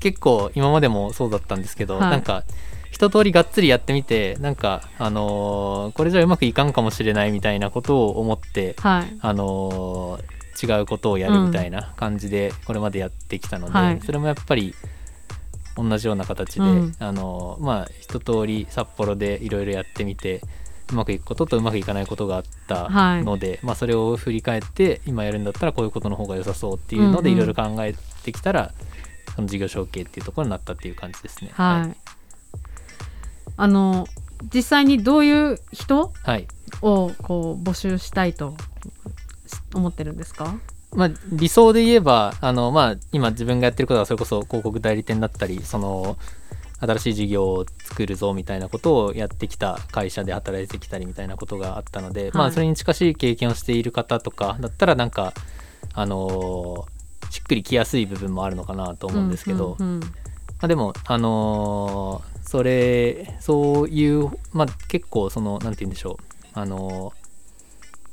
[0.00, 2.10] 結構今までもそうだったんですけど、はい。
[2.10, 2.44] なんか
[2.90, 9.18] 一通りがっつりやってみてなんかあのーこれじゃうまくいかんかもしれないみたいなことを思ってはい。
[9.20, 14.00] あのー違うことをやるみたいな感じでこれまでやってきたので、はい。
[14.00, 14.74] それもやっぱり
[15.76, 16.96] 同じような形で、うん。
[16.98, 20.40] あのーまあ一通り札幌でいろいろやってみて
[20.90, 23.24] うまくいくこととうまくいかないことがあったはい。
[23.24, 28.72] ので、まあ、それを振り返って今やるんだったらこういうことの方が良さそうっていうのでいろいろ考えてきたら、
[29.34, 31.50] その事業承継っていうところになったっていう感じですね。
[31.54, 31.96] はい、
[33.56, 34.06] あの
[34.54, 36.46] 実際にどういう人はい。
[36.82, 38.54] をこう募集したいと
[39.74, 40.54] 思ってるんですか？
[40.94, 46.16] まあ、理想で言えばあの、まあ、今自分がやってることはそれこそ広告代理店だったりその
[46.80, 55.32] 新しい事業を作るぞみたいなことをやってきた会社で働いてきたりみたいなことがあったので、まあ、それに近しい経験をしている方とかだったらなんか
[55.94, 56.98] あのー
[57.30, 60.00] しっくりきやすい部分もあるのかなと思うんですけど、うんうんうん。
[60.00, 60.08] ま
[60.62, 67.27] あ、でも、あのーそれそういう、まあ、結構そのなんて言うんでしょう、あのー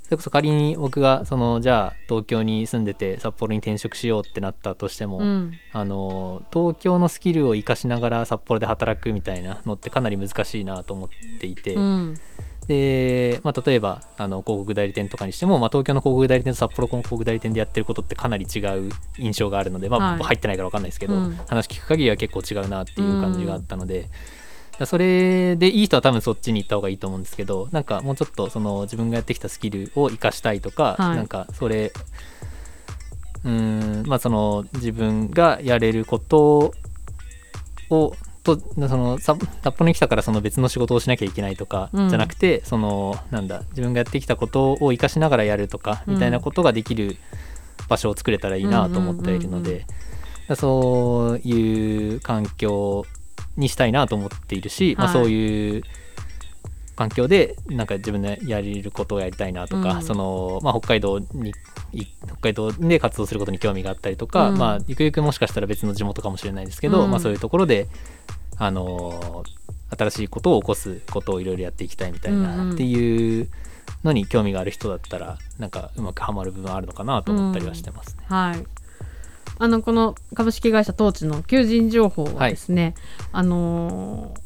[0.05, 5.53] それこそ仮に僕がそのじゃあ東京に住んでて札幌に転職しようってなったとしても、うん。
[5.73, 12.15] あのー東京のスキルを生かしながら札幌で働くみたいなのってかなり難しいなと思っていて、うん。
[12.67, 20.17] で、まあ、例えばあの広告代理店とかにしても、まあ、東京の広告代理店と札幌の広告代理店でやってることってかなり違う印象があるので、まあはい。
[20.19, 21.35] 僕入ってないから分かんないですけど、うん。
[21.47, 24.07] 話聞く限りは結構違うなっていう感じがあったので。
[24.83, 31.15] それでいい人は多分そっちに行った方がいいと思うんですけどなんかもうちょっとその自分がやってきたスキルを生かしたいとか、はい。
[31.15, 31.93] なんかそれ
[33.45, 36.73] うーんまあその自分がやれること
[37.89, 42.09] をとそのさ札幌に来たからその別の仕事をしなきゃいけないとかうん。
[42.09, 47.17] じゃなくて、そのなんだ自分がやってきたことを生かしながらやるとかみたいなことができる
[47.87, 49.63] 場所を作れたらいいなと思っているのうん。
[49.63, 49.85] うんうんうんで
[50.53, 53.05] そういう環境
[53.57, 55.83] にしたいなと思っているし、まあ、はいそういう
[56.95, 60.01] 環境でなんか自分でやれることをやりたいなとか、うん。
[60.03, 61.53] そのまあ、北海道に
[61.91, 64.57] い北海道で活動することに興味があったりとか、うん。
[64.57, 67.11] まあ、ゆくゆくもしかしたら別の地元かもしれないですけど、うん。
[67.11, 67.87] まあ、そういうところで、
[68.57, 69.43] あの
[69.97, 73.49] 新しいことを起こすことをいろいろやっていきたいみたいなんっていう
[74.03, 78.23] のに興味がある人だったらなんかうまくはまる部分あるのかなと思ったりはしてますね。
[78.27, 78.74] はい。
[79.57, 82.93] あのこの株式会社トーチの求人情報はですね、
[83.31, 84.45] あのー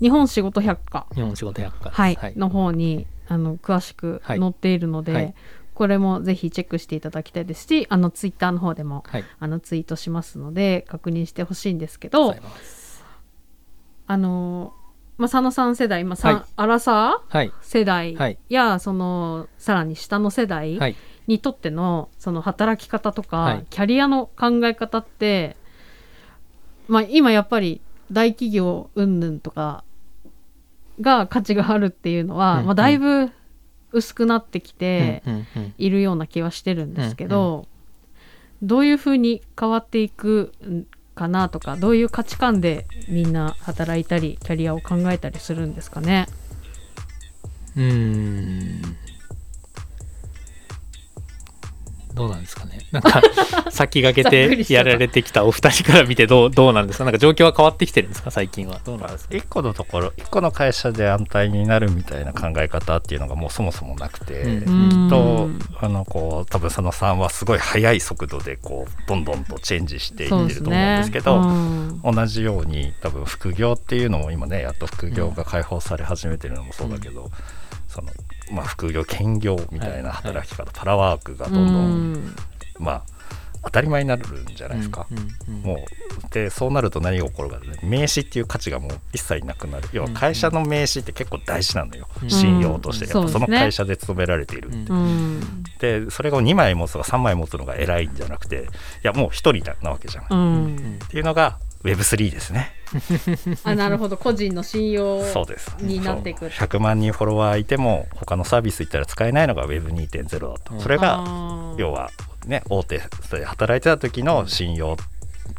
[0.00, 1.88] 日本仕事百科、日本仕事百科。
[1.90, 2.14] はい。
[2.16, 2.34] はい。
[2.36, 4.38] の方にあの詳しくはい。
[4.40, 5.34] 載っているので、はい。
[5.72, 9.24] これもぜひチェックしていただきたいですしあのツイッターの方でもはい。
[9.40, 12.34] あのツイートしますので確認してほしいんですけど
[14.06, 14.84] あのー
[15.16, 16.44] まあ、佐野さん世代、まあさんはい。
[16.56, 17.52] アラサーはい。
[17.62, 18.38] 世代はい。
[18.48, 23.66] や、そのさらに下の世代はいにとってのその働き方とか、はい。
[23.70, 25.56] キャリアの考え方って、
[26.88, 27.80] まあ、今やっぱり
[28.12, 29.84] 大企業云々とか
[31.00, 33.30] が価値があるっていうのは、うんまあ、だいぶ
[33.92, 35.74] 薄くなってきてうんうんうん。
[35.78, 37.66] いるような気はしてるんですけど、
[38.62, 46.26] どういうふうに変わっていくんかなとかどういう価値観でみんな働いたりキャリアを考えたりするんですかね？
[47.76, 47.82] うー
[48.86, 48.96] ん
[52.14, 52.78] どうなんですかね。
[52.92, 53.20] なんか
[53.70, 54.30] 先駆け
[54.64, 57.04] てやられてきたお二人から見てどうどうなんですか？
[57.04, 58.30] なんか状況は変わってきてるんですか？
[58.30, 58.80] 最近は。
[58.84, 59.36] どうなんですか？
[59.36, 64.88] 一個のところ一個の会社で安泰になるみたいな考え方っていうのがもうそもそもなくて、うん。
[64.90, 65.58] きっとうん。
[65.80, 72.00] あのこう多分佐野さんはすごい速い速度でこうどんどんとチェンジしていってると思うんですけどうん。
[72.04, 77.30] 同じように多分副業っていうのも今ねやっと副業が解放され始めてるのもそうだけど、
[77.88, 78.08] その
[78.50, 82.36] まあ、副業兼業みたいな働き方、パラワークがどんどん、うん。
[82.78, 83.02] まあ
[83.64, 85.06] 当たり前になるんじゃないですか。
[85.62, 85.78] もう
[86.30, 89.88] でそうなると何が起こるかで、ね、名刺っていう価値がもう一切なくなる。
[89.92, 92.30] 要は会社の名刺って結構大事なのよ、うん。
[92.30, 93.10] 信用として、うん。
[93.12, 94.98] やっぱその会社で勤められているって、うん。
[94.98, 98.66] うんででそれを2枚持つとか3枚持つのが偉いんじゃなくてい
[99.02, 99.52] やもう1人
[99.82, 102.72] なわけじゃん、うっん、ていうのが Web3 ですね。
[103.64, 104.16] あなるほど。
[104.16, 105.76] 個人の信用そうです。
[105.80, 106.48] になっていくそう。
[106.48, 110.80] 100万人フォロワーいても他のサービス行ったら使えないのが Web2.0 だと、うん。
[110.80, 111.24] それが
[111.76, 112.10] 要は
[112.46, 112.98] ね大手
[113.30, 114.96] で働いてた時の信用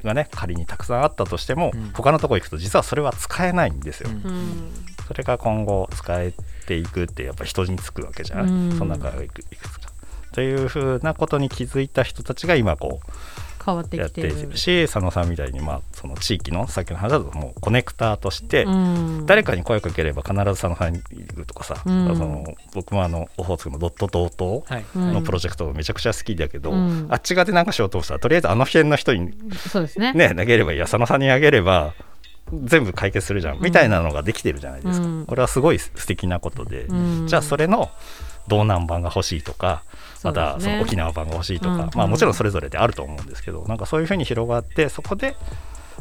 [0.04, 1.92] がね仮にたくさんあったとしても、うん。
[1.94, 4.16] 他のとこ行くと実はそれは使えないんですよ、うん。
[4.16, 4.72] うん
[5.08, 6.34] それが今後使え
[6.66, 8.72] ていくってやっぱ人につくわけじゃない、うん。
[8.76, 9.92] その中がいくいくつか。
[10.32, 13.00] というふうなことに気づいた人たちが今こ
[13.66, 19.26] 変わってうやってきてるるし佐野さんみたいにまあその地域のさっきの話だともうコネクターとして、うん。
[19.26, 22.16] 誰かに声かければ必ず佐野さんにいるとかさ、うん。
[22.16, 24.64] その僕もあのオホーツクのドット同等
[24.96, 27.08] のプロジェクトめちゃくちゃ好きだけど、うん。
[27.10, 29.34] あっち側で何かしようとしたらとりあえずあの辺の人に
[29.70, 30.14] そうですね。
[30.14, 31.94] ね投げればいいや佐野さんにあげれば
[32.52, 35.26] 全部解決するじゃん、うんみたいなのができてるじゃないですか、うん。
[35.26, 37.28] これはすごい素敵なことで、うん。
[37.28, 37.90] じゃあそれの
[38.48, 39.84] 道南版が欲しいとか
[40.26, 45.36] またその沖縄版が欲しいとか、うんまあもちろんそれぞれであると思うんですけどなんかそういうふうに広がってそこで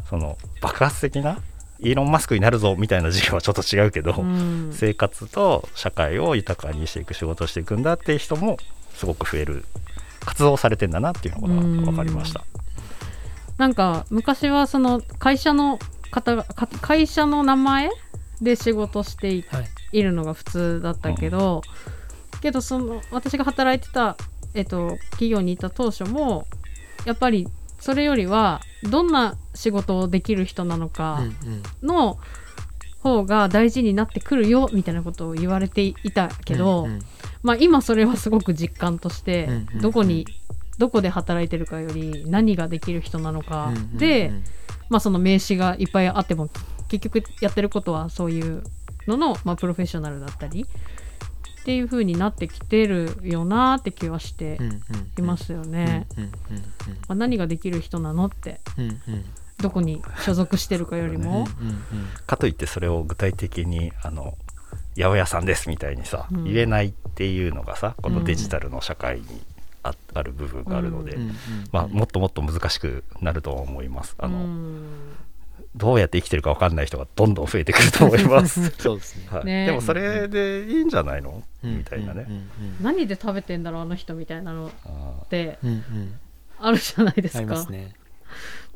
[0.08, 1.38] その爆発的な
[1.80, 4.70] イーロン・マスクになるぞみたいな事業はちょっと違うけど、うん。
[4.72, 8.58] 生活と社会を豊かにしていく仕事をしていくんだっていう人も
[8.94, 9.64] すごく増える
[10.20, 12.44] 活動をされてんだなっていうのが分かりました。
[13.58, 15.78] なんか昔はその会社の
[16.10, 17.90] 方会社の名前
[18.40, 19.64] で仕事していはい。
[19.92, 21.62] いるのが普通だったけど、
[22.44, 24.18] けどその私が働いてた、
[24.52, 26.46] えっと、企業にいた当初も
[27.06, 27.48] やっぱり
[27.80, 32.18] それよりはどんな仕事をできる人なのかうんの
[33.02, 37.00] 方が大事になってくるよみたいなことを言われていたけど、うんうん。
[37.42, 39.46] まあ、今それはすごく実感として、
[39.82, 40.26] どこに
[40.78, 44.44] どこで働いてるかより何ができる人なのか、で、うん
[44.88, 46.48] まあ、その名刺がいっぱいあっても
[46.88, 48.62] 結局やってることはそういう
[49.06, 50.66] のの、まあ、プロフェッショナルだったり
[51.64, 54.58] っていう風になってきてるよなって気はして
[55.16, 56.06] いますよね。
[57.08, 59.24] 何ができる人なのってうんうんうん
[59.56, 61.46] どこに所属してるかよりも。
[61.58, 61.78] うんうん
[62.26, 64.36] かといってそれを具体的にあの
[64.94, 66.44] 八百屋さんですみたいにさ、うん。
[66.44, 69.24] 言えないっていうのがさこのデジタルの社会に
[69.82, 71.16] あある部分があるので、
[71.72, 74.16] まあ、もっともっと難しくなるとは思います。
[74.18, 74.86] あのうん
[75.76, 78.70] どうやって生きてるか分かんない人がどんどん増えてくると思います。
[78.78, 79.28] そうですね。
[79.30, 79.44] はい。
[79.44, 79.66] ね。
[79.66, 82.26] でもそれでいいんじゃないの、みたいなね。
[82.28, 82.48] うんうん
[82.80, 85.58] 何で食べてんだろうあの人みたいなのあって。
[85.62, 86.14] うんうんうん。
[86.60, 87.54] あるじゃないですありか。
[87.54, 87.94] ますね。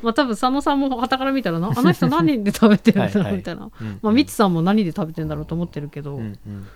[0.02, 3.34] まあ多分佐野さんも傍から見たらなあの人何で食べてるんだろはいはい。
[3.34, 3.70] うみたいな。
[3.80, 3.98] うん。
[4.02, 6.66] まあ、ミツさんも何で食べてんだろうと思ってるけど、うんうん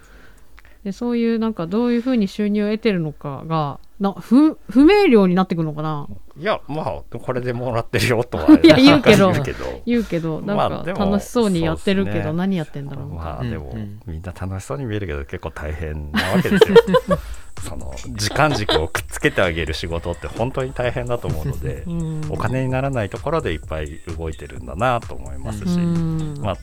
[0.84, 6.08] でそういうなんかどういうふうに収入を得てるのかがな不不明瞭になってくるのかな？
[6.36, 9.30] ーいやまあこれでもらってるよとは いや言うけど。
[9.30, 9.82] 言うけど。
[9.86, 12.38] 言うけどなんか楽しそうにやってるけどそうっすね。
[12.38, 14.00] 何やってんだろうまあでも、うんうん。
[14.06, 16.76] みんな楽しそうに見えるけど結構大変なわけですよ。
[17.62, 22.22] その時間軸をくっつけてあげる仕事って本当に大変だと思うのでうん。
[22.30, 26.34] お金にならないところでいっぱい動いてるんだなと思いますし、うん。
[26.40, 26.56] まあ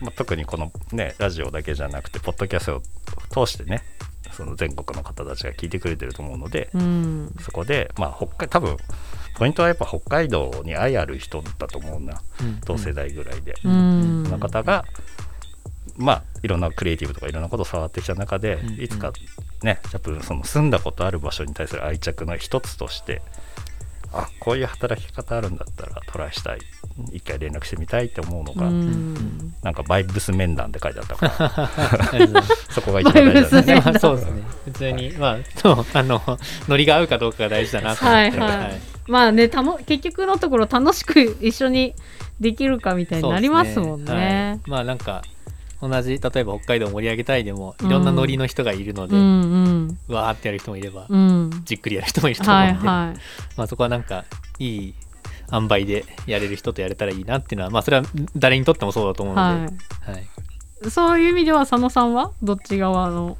[0.00, 2.76] まあ、特にこのねラジオだけじゃなくてポッドキャスト
[3.42, 3.82] を通してね
[4.32, 7.34] その全国の方たちが聞いてくれてると思うので、うん。
[7.40, 8.76] そこでまあ北海多分
[9.36, 12.20] ポイントはやっぱ北海道に愛ある人だと思うな。
[12.40, 12.60] うん。
[12.60, 13.54] 同世代ぐらいで。
[13.64, 14.24] うん。
[14.26, 14.84] その方が、
[15.96, 18.80] まあいろんなクリエイティブとかいろんなことを触ってきた中で、うん。
[18.80, 19.12] いつか
[19.62, 23.22] ね多分その住んだことある場所に対する愛着の一つとして
[24.12, 26.58] あこういう働き方あるんだったらトライしたい。
[27.12, 29.14] 一回連絡してみたいって思うのうが、ん。
[29.62, 31.68] なんかバイブス面談って書いてあったか
[32.18, 32.42] ら。
[32.70, 34.42] そこが一番大事だねまあそうですね。
[34.64, 36.20] 普通にまあそうあの
[36.68, 38.38] ノリが合うかどうかが大事だなと思って。
[38.38, 38.80] はいはい。
[39.06, 41.94] まあねたの結局のところ楽しく一緒に
[42.40, 44.60] できるかみたいになりますもんそうですね。
[44.66, 44.70] はい。
[44.70, 45.22] まあなんか
[45.80, 49.24] 同じ例えば北海道を盛り上げたいでもいろんなノリの人がいるので、うんう
[49.84, 49.98] ん。
[50.08, 51.62] うわーってやる人もいれば、うん。
[51.64, 53.20] じっくりやる人もいると思うはいんで、はい
[53.56, 54.24] まあそこはなんか
[54.58, 54.94] いい
[55.52, 58.04] 塩梅でやれる人とやれたらいいなっていうのはまあそれは
[58.36, 60.22] 誰にとってもそうだと思うので、ははい
[60.86, 60.90] い。
[60.90, 63.36] そういう意味では佐野さんはどっち側の？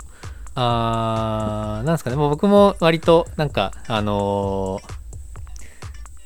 [0.55, 2.17] あーなんですかね。
[2.17, 4.98] もう僕も割となんかあのー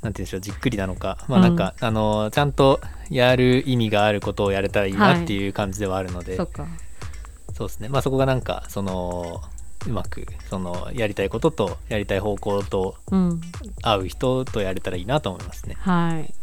[0.02, 1.18] なんて言うんでしょうじっくりなのか。
[1.28, 6.66] まあなんか、あのーちゃんとやる意味があることをやれたらいいなっていう感じではあるので、そっか。
[7.54, 7.88] そうですね。
[7.88, 9.40] まあそこがなんかその
[9.86, 13.40] うまくそのやりたいこととやりたい方向とうん。
[13.82, 15.76] 合う人とやれたらいいなと思いますね。
[15.78, 16.34] はい。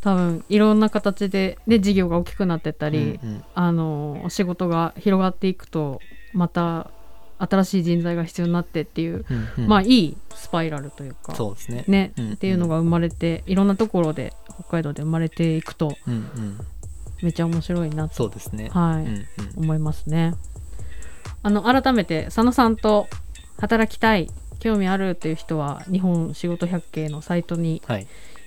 [0.00, 3.44] 多分いろんな形でで事業が大きくなってったり、うんうん。
[3.54, 6.00] あの仕事が広がっていくと
[6.32, 6.90] また
[7.38, 9.68] 新しい人材が必要になってっていう、うんうん。
[9.68, 11.84] まあいいスパイラルというかそうですね。
[11.86, 16.58] ね、うんっていうのが生まれていろんなところで北海道で生まれていくとうんうん、
[17.22, 18.70] めちゃ面白いなとそうですね。
[18.70, 19.26] はい、うん
[19.56, 19.64] うん。
[19.64, 20.34] 思いますね。
[21.42, 23.08] あの改めて佐野さんと
[23.58, 24.28] 働きたい
[24.58, 28.06] 興味あるっていう人は日本仕事百景のサイトにはい。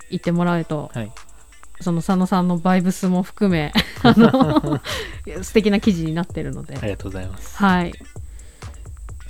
[0.10, 1.12] 行ってもらうとはい。
[1.80, 3.74] その佐野さんのバイブスも含め
[4.04, 4.80] あの
[5.42, 6.78] 素敵な記事になってるので。
[6.78, 7.58] ありがとうございます。
[7.58, 7.94] はい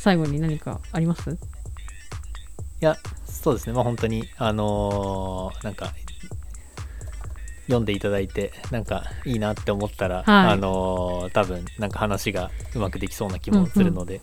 [0.02, 1.30] 最後に何かあります？
[1.30, 1.36] い
[2.80, 3.74] やそうですね。
[3.74, 5.94] まあ本当にあのーなんか
[7.68, 10.26] 読んでいただいてなんかいいなって思ったら、はい。
[10.54, 14.20] あのー多分なんか話がうまくできそうな気もするので、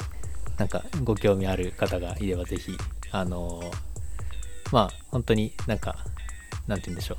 [0.57, 2.77] なんかご興味ある方がいればぜひ
[3.13, 3.73] あのー
[4.73, 6.05] まあ本当になんか
[6.67, 7.19] なんて言うんでしょう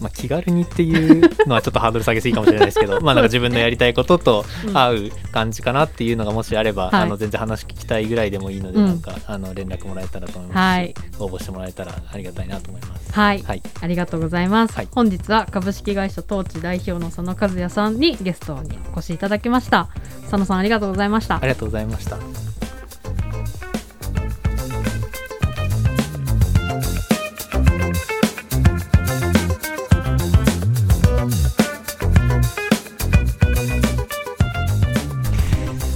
[0.00, 7.02] まあ、気軽にっていうのはちょっとハードル下げすぎかもしれないですけど まあなんか自分のやりたいことと合う感じかなっていうのがもしあれば、はい。
[7.02, 8.86] あの全然話聞きたいぐらいでもいいので、うん。
[8.86, 10.94] なんかあの連絡もらえたらと思いますし、はい。
[11.18, 13.12] 応募してもらえたらありがたいなと思います。
[13.12, 14.88] はい、はい、ありがとうございます、はい。
[14.90, 19.88] 本日は株式会社トーチ代表の佐野和也さんにゲストにお越しいただきました。
[20.22, 21.36] 佐野さんありがとうございました。
[21.36, 22.51] ありがとうございました。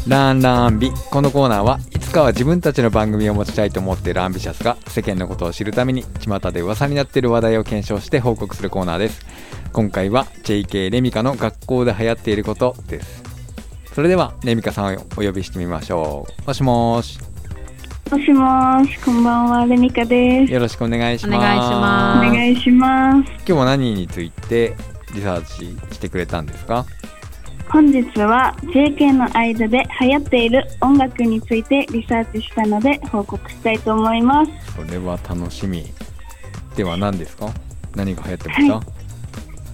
[0.07, 0.93] ランランビ。
[1.11, 9.27] このコーナーはいつかは自分たちの番組を持ちたいと思っているアンビシャスが世間のことを知るために巷で噂になっている話題を検証して報告するコーナーです。
[9.73, 13.25] 今回は JK レミカの学校で流行っていることです。
[13.95, 16.47] それではレミカさんをお呼びしてみましょう。
[16.47, 17.19] もしもーし。
[18.13, 20.53] もしもーし、こんばんは、レミカです。
[20.53, 21.37] よろしくお願いします。
[21.37, 22.31] お願いしおます。
[22.31, 23.31] 願いします。
[23.39, 24.77] 今日は何について
[25.13, 26.87] リサーチしてくれたんですか？
[27.69, 34.53] 本日は JK の間で流行っている音楽についてリサーチしたので報告したいと思います。
[34.77, 35.85] それは楽しみ。
[36.77, 37.51] では何ですか？
[37.95, 38.75] 何が流行ってました？
[38.75, 38.83] は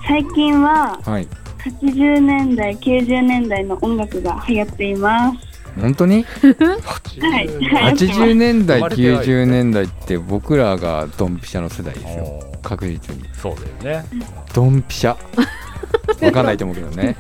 [0.09, 1.29] 最近ははい。
[1.59, 5.39] 80年代、90年代の音楽が流行っています。
[5.81, 6.25] 本当に？
[6.25, 7.47] はい。
[7.47, 12.43] はい80年代生まれてない90年代って僕らがドンピシャの世代ですよ。
[12.63, 13.23] 確実に。
[13.35, 14.05] そうだよね。
[14.55, 15.17] ドンピシャ
[16.23, 17.17] わかんないと思うけどね。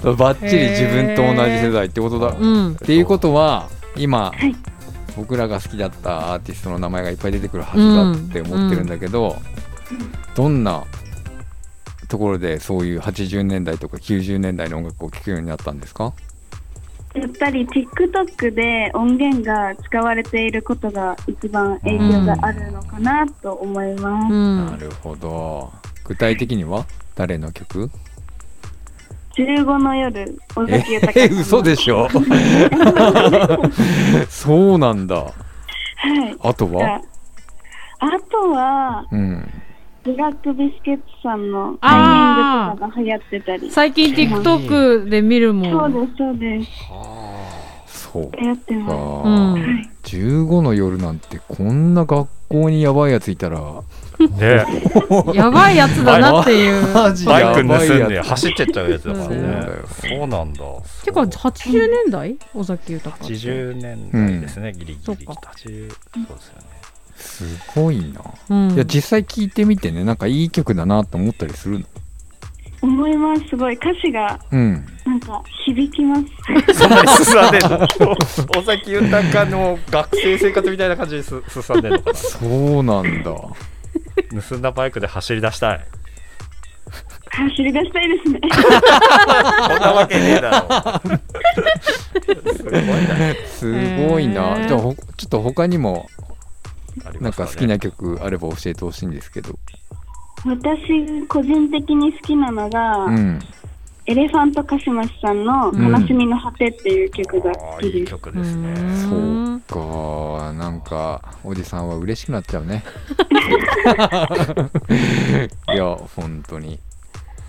[0.00, 2.72] そ うバッチリ自分と同じ世代ってことだ、うん。
[2.72, 4.54] っていうことは今、はい。
[5.16, 9.36] 僕らが好きだったアーティストの名前がいっぱい出てくるはずだって思ってるんだけど、
[10.36, 10.84] どんな
[12.08, 16.12] ところでそういう80年代とか90年代の音楽を聴くようになったんですか？
[17.14, 24.32] やっぱり TikTok で音源が使われていることが一番影響があるのかなと思います。
[24.32, 24.66] うん。
[24.66, 25.72] なるほど。
[26.04, 26.86] 具体的には？
[27.14, 27.90] 誰の曲
[29.34, 31.40] ？15の夜、尾え崎豊さんの。
[31.40, 32.08] 嘘でしょ？
[34.28, 35.16] そうなんだ。
[35.16, 35.34] はい。
[36.40, 37.00] あとは？
[38.00, 39.50] あとは、うん
[40.04, 43.70] ブラックビスケットさんのタイミングとかが流行ってたり。
[43.70, 45.90] 最近 TikTok で見るもん。
[45.92, 46.70] そうです、そうです。
[48.10, 48.92] そう流行ってか、ます。
[48.92, 49.90] うんはい。
[50.04, 53.58] 15の夜なんてこんな学校にやばいやついたら。
[54.18, 54.64] ね。
[55.34, 56.86] やばいやつだなっていう。
[56.94, 60.60] マジバイク盗んで走ってっちゃうやつだからうんねそうなんだ。
[61.04, 62.36] てか80年代？
[62.54, 63.34] 尾崎豊って。
[63.34, 64.98] 80年代ですね、ギリギリ。
[65.02, 65.32] そっか。
[65.32, 66.77] 80そうですよね
[67.18, 67.44] す
[67.74, 68.70] ごいな、うん。
[68.72, 71.86] いや実際聞いてみてねなんかいい曲だなと思ったりするの？
[72.80, 73.48] 思います。
[73.48, 73.74] すごい。
[73.74, 74.86] 歌詞が、うん。
[75.04, 76.22] なんか、響きます。
[76.74, 77.58] そんなに進んで
[78.56, 83.32] 尾崎 豊の学生生活みたいな感じです進んでんのかそうなんだ。
[84.32, 85.80] な盗んだバイクで走り出したい。
[87.30, 88.40] 走り出したいですね。
[88.40, 88.48] こ
[89.76, 90.68] んなわけねえだろ。
[92.56, 93.16] すごいな。
[93.46, 96.08] すごいな、じゃあほちょっと他にも
[97.20, 99.58] なんか好きな曲あれば教えてほしいんですけど。
[100.44, 103.38] 私、個人的に好きなのが、うん。
[104.08, 108.10] エレファントカシマシさんの悲しみの果てっていう曲があ好きです。
[108.10, 109.62] 曲ですねうん。
[109.68, 109.80] そう
[110.40, 110.54] か。
[110.54, 112.82] なんかおじさんは嬉しくなっちゃうね。
[115.74, 116.80] いや本当に。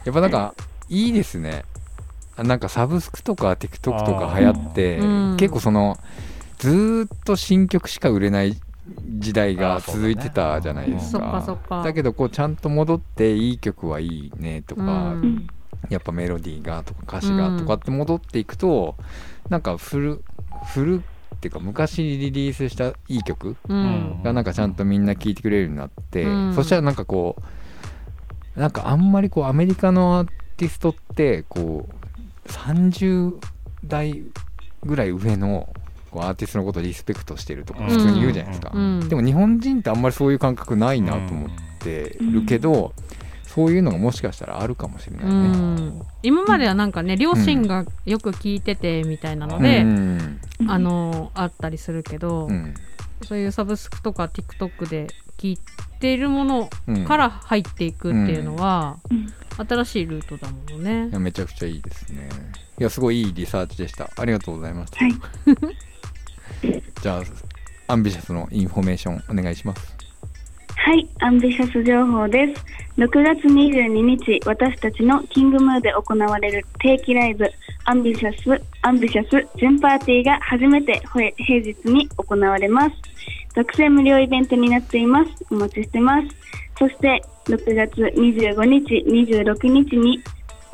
[0.04, 0.54] やっぱなんか
[0.90, 1.64] いいですね。
[2.36, 5.38] あなんかサブスクとか TikTok とか流行って、うん。
[5.38, 5.98] 結構その
[6.58, 8.58] ずーっと新曲しか売れない
[9.20, 11.84] 時代が続いてたじゃないですそっかかそっか。
[11.84, 14.82] だけどこうちゃんと戻っていい曲はいいねとか、
[15.14, 15.48] うん。
[15.90, 18.96] やっぱメロディーがとか歌詞がとかって戻っていくと、
[19.50, 20.22] なんか古
[20.74, 20.98] 古
[21.36, 24.22] っていうか昔リリースしたいい曲うん。
[24.24, 26.54] がなんかちゃんとみんな聴いてくれるようになって、うん。
[26.54, 27.38] そしたらなんかこ
[28.56, 30.28] うなんかあんまりこうアメリカのアー
[30.58, 33.40] ティストってこう30
[33.86, 34.24] 代
[34.84, 35.70] ぐらい上の
[36.10, 41.50] こうアーティストのことをリスペクトしてるとか普通に言うじゃないですか、うんでも日本人ってあんまりそういう感覚ないなと思っ
[41.80, 42.94] てるけど、
[43.44, 45.48] そういうのがもしかしたらあるかもしれなういね。
[45.50, 52.74] ん今まではなんかね両親がよく聞いててみたいなので、うんあのあったりするけど、うん
[53.28, 55.08] そういうサブスクとか TikTok で
[55.38, 55.60] 聞い
[56.00, 61.12] ているものうんから入っていくっていうのは、うん新しいルートだもんねい。
[61.12, 62.30] やめちゃくちゃいいですね。
[62.80, 64.10] いやすごいいいリサーチでした。
[64.16, 65.04] ありがとうございました。
[65.04, 65.14] はい。
[67.10, 67.18] じゃ
[67.88, 69.98] あアンビシャスのインフォメーションお願いします。
[70.76, 72.64] はい、アンビシャス情報です。
[72.98, 77.50] 6月22日、私たちのキングムーで行われる定期ライブ、
[77.86, 81.02] アンビシャス、アンビシャス準パーティーが初めて
[81.38, 82.96] 平日に行われます。
[83.56, 85.32] 学生無料イベントになっています。
[85.50, 86.28] お待ちしてます。
[86.78, 90.20] そして、6月25日、26日に、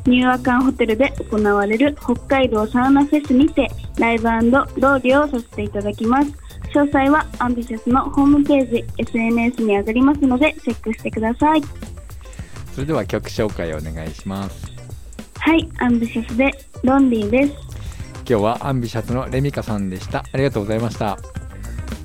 [0.05, 6.31] ニューアカンホテルで行われる北海道サウナフェスにてライブローディをさせていただきます。
[6.73, 11.61] 詳細はアンビシャスのホームページ、SNS に上がりますのでチェックしてください。
[12.73, 14.71] それでは曲紹介お願いします。
[15.39, 16.51] はい、アンビシャスで
[16.83, 17.53] ロンリーです。
[18.27, 20.25] 今日はアンビシャスのレミカさんでした。
[20.31, 21.11] ありがとうございました。
[21.11, 21.17] あ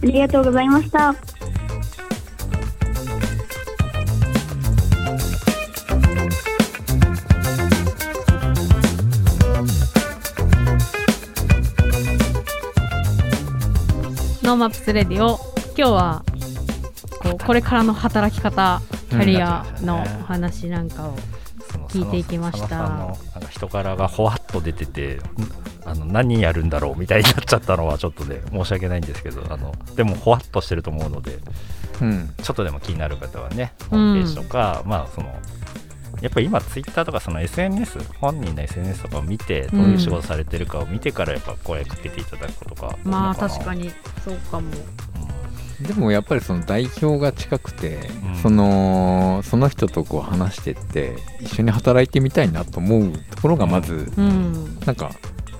[0.02, 1.14] りがとうございました。
[14.50, 15.38] NoMaps Radio
[15.78, 16.24] 今日は
[17.22, 21.16] こうこれからの働き方キャリアのお話なんかを、
[21.88, 23.14] 聞いていきました。
[23.48, 25.20] 人柄がほわっと出ててん
[25.84, 31.38] あの何やるんだろうみたいになっちゃったのはちょっとね申し訳ないんですけどあのでもほわっとしてると思うので
[32.02, 32.34] うん。
[32.42, 35.32] ちょっとでも気になる方はねホームページとか、まあその
[36.20, 43.90] やっぱり今ツイッターとかその SNS 本人の SNS とかを見てどういう仕事されてるかを見てからやっぱ声かけていただくことがまあ確かに
[44.24, 44.70] そうかも。
[45.80, 48.36] でもやっぱりその代表が近くて、うん。
[48.36, 54.78] そのその人とこう話してって一緒に働いてみたいなと思うところがまず、うん。
[54.84, 55.10] なんか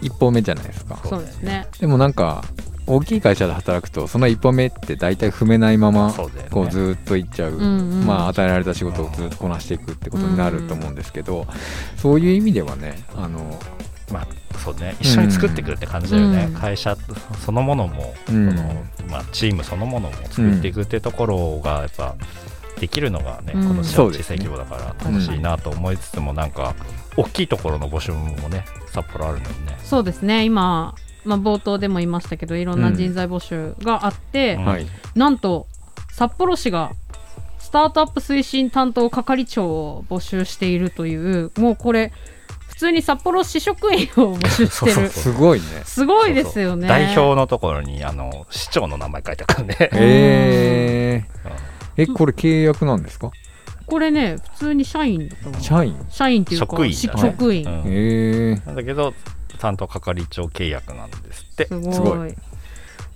[0.03, 1.01] 一歩目じゃないですか。
[1.05, 1.67] そうですね。
[1.79, 2.45] でもなんか
[2.87, 6.13] 大きい会社で働くとその一歩目って大体踏めないまま
[6.51, 7.67] こうずっと行っちゃう、うんう
[8.03, 8.07] ん。
[8.07, 11.47] まあ与えられた仕事をずっとこなしていくってことになると思うんですけど、
[11.97, 13.59] そういう意味ではねあの
[14.11, 16.55] まあそうね一緒に作っていくって感じだよね、うん。
[16.55, 16.97] 会社
[17.45, 18.57] そのものも、うん。
[18.57, 22.15] そのまあ、チームそのものも作っていくっていうところがやっぱ
[22.79, 23.69] できるのがね、うん。
[23.69, 26.75] この小さい規模だから楽しいなと思いつつもなんか
[27.17, 29.79] 大きいところの募集もね札幌あるのにね。
[29.83, 30.45] そうですね。
[30.45, 30.95] 今、
[31.25, 34.65] まあ、冒頭でも言いましたけどいろんな人材募集があって、うん。
[34.65, 34.87] はい。
[35.15, 35.67] なんと
[36.13, 36.93] 札幌市が
[37.59, 42.40] スタートアップ推進担当係長を募集しているというもうこれ普
[42.81, 45.67] 通に札幌市職員を募集して そうそうるすごいね。
[45.85, 46.89] すごいですよね。
[46.89, 53.31] 代表のところにあの市長の名前書いてあるからね、えー、えこれ契約なんですか？
[53.87, 55.63] これね普通に社員だと思う。
[55.63, 56.07] 社員？
[56.09, 56.97] 社員っていうか職員ね。
[56.97, 57.83] 職員、うん。
[57.87, 59.13] えー、なんだけど
[59.59, 61.67] 担当係長契約なんですって。
[61.67, 61.95] すごい。
[61.95, 62.35] すごい。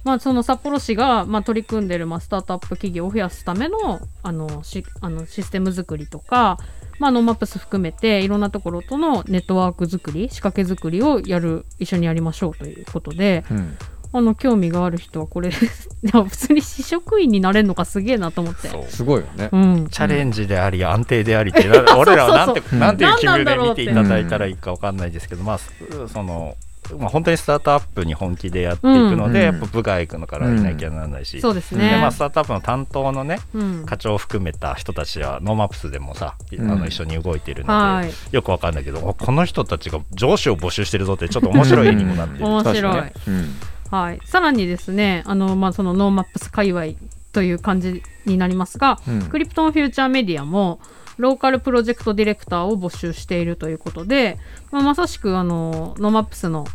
[0.04, 6.58] まあ、その札幌市が、まあ、取り組んでる、まあ、スタートアップ企業を増やすためのあのしあのシステム作りとか、
[6.98, 13.76] まあ、 NoMaps 含めていろんなところとのネットワーク作り仕掛け作りをやる一緒にやりましょうということでうん、
[14.12, 18.70] あの興味がある人はこれ 普通に市職員になれるのかすげえなと思って。
[18.88, 19.48] すごいよね。
[19.50, 26.54] うん、チャレンジであり安定でありってな俺らはなんてなんていう気分で何なんだろうって見ていただいたらいいかわかんないですけど、まあそその、
[26.98, 32.18] まあ、本当にスタートアップに本気でやっていくので、うんやっぱ部外行くのからいなきゃならないし、そうですでまあ、ねス。
[32.18, 33.86] タートアップの担当のねうん。
[33.86, 36.66] 課長を含めた人たちは NoMaps でもさ、あうん。
[36.66, 38.34] の一緒に動いているので、はい。
[38.34, 42.94] よくわかんないけどおこの人たちが上司を募集してるぞってちょっと面白い絵にもなってる面白い。
[42.94, 43.54] ねうん。
[43.90, 46.86] はい、さらにですねあの、まあ、その NoMaps 界隈
[47.32, 49.22] という感じになりますが、うん。
[49.24, 50.80] クリプトンフューチャーメディアも
[51.18, 54.38] ローカルプロジェクトディレクターを募集しているということで、
[54.70, 56.66] まあ、まさしくあの NoMaps の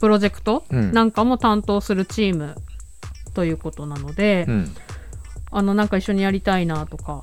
[0.00, 0.92] プロジェクトうん。
[0.92, 2.54] なんかも担当するチーム
[3.34, 4.74] ということなので、うん。
[5.50, 7.20] あのなんか一緒にやりたいなとか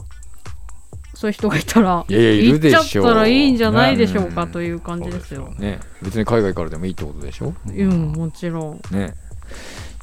[1.13, 5.53] そういう人がいたらいやいやいるでしょ行っちゃったらいいんじゃないでしょうかねという感じですよ。
[5.59, 5.79] ね。
[6.01, 7.53] 別に海外からでもいいってことでしょ？
[7.67, 8.81] うん、もちろん。
[8.91, 9.13] ね。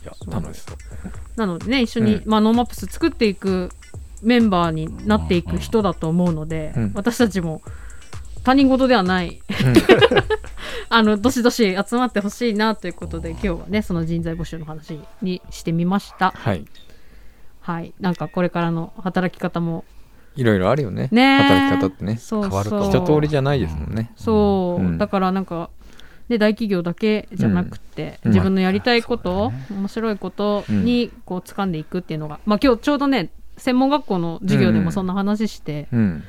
[0.03, 0.77] いや楽しそう。
[1.37, 2.23] なのでね一緒に、うん。
[2.27, 3.70] まあ、 NoMaps 作っていく
[4.23, 6.93] メンバーになっていく人だと思うので、うん。
[6.95, 7.61] 私たちも
[8.45, 9.40] 他人事ではない、
[10.88, 16.32] あのどしどし集まってほしいなということで今日はねその人材募集の話にしてみました。
[16.36, 16.64] はい。
[17.61, 17.95] はい。
[18.01, 19.84] なんかこれからの働き方も。
[20.34, 21.09] いろいろあるよね。
[21.12, 22.16] ね働き方ってね。
[22.16, 22.90] そう変わると。
[22.90, 24.11] そう一通りじゃないですもんね。
[24.16, 24.99] そう、うん。
[24.99, 25.70] だからなんか
[26.28, 28.32] ね、大企業だけじゃなくて、うん。
[28.32, 36.24] 自分のやりたいこと、まあそう面白いことにこう掴んでいくっていうのが、まあ今日ちょうどね専門学校の授業でもそんな話して、うん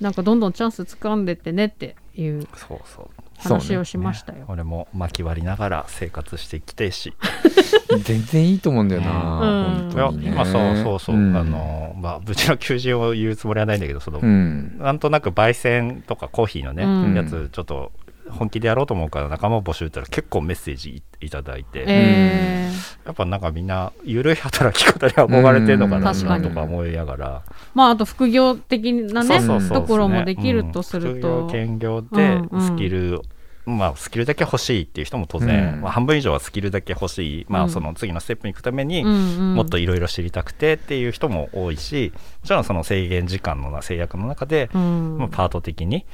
[0.00, 3.08] なんかどんどんチャンス掴んでってねっていうそうそう。
[3.42, 7.14] 話をしましたよ、俺も巻き割りながら生活してきてし。
[8.04, 9.92] 全然いいと思うんだよな、うん。
[9.92, 14.78] いや本当にね今そうそうそう、んあのまあうちの求人を言うつもりはないんだけどその、うん。
[14.78, 17.14] なんとなく焙煎とかコーヒーのね、うん。
[17.14, 17.92] やつちょっと
[18.30, 23.06] 本気でやろうと思うから仲間募集ったら結構メッセージいいただいて、えー。
[23.06, 26.16] やっぱなんかみんな緩い働き方に憧れてるのかな,、うん。
[26.16, 26.48] 確かに。
[26.48, 27.42] とか思いながら。
[27.74, 32.62] まああと副業的なねそうそうそうところもできるとすると、うん副業兼業でうんうん。
[32.62, 33.20] スキル、
[33.66, 35.80] まあスキルだけ欲しいっていう人も当然、うん。
[35.82, 37.70] まあ、半分以上はスキルだけ欲しい、まあうん。
[37.70, 39.54] その次のステップに行くために、うんうん。
[39.56, 42.12] もっといろいろ知りたくてっていう人も多いし
[42.42, 45.18] もちろんその制限時間のな制約の中で、うん。
[45.18, 46.06] まあ、パート的に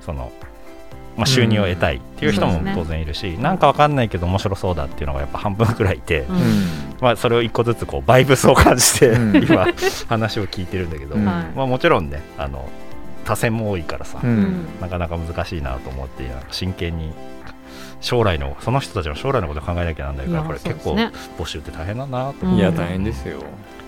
[0.00, 0.32] その、
[1.16, 6.38] まあ、収入を得たいっていう人もうん当然いるし、なんかわかんないけど面白そうだっていうのがやっぱ半分くらいいて、うん。
[7.00, 9.36] まあ、それを一個ずつこうバイブスを感じて、うん。
[9.42, 9.66] 今
[10.08, 12.68] 話を聞いてるんだけど、まあ、もちろんねあの
[13.24, 14.34] 多選も多いからさ、ううん。
[14.34, 17.12] んなかなか難しいなと思って真剣に
[18.00, 20.94] 将来のその人たちの将来のことを考えなきゃなんないからこれ結構
[21.38, 22.54] 募集って大変だなとうん。
[22.56, 23.38] いや大変ですよ。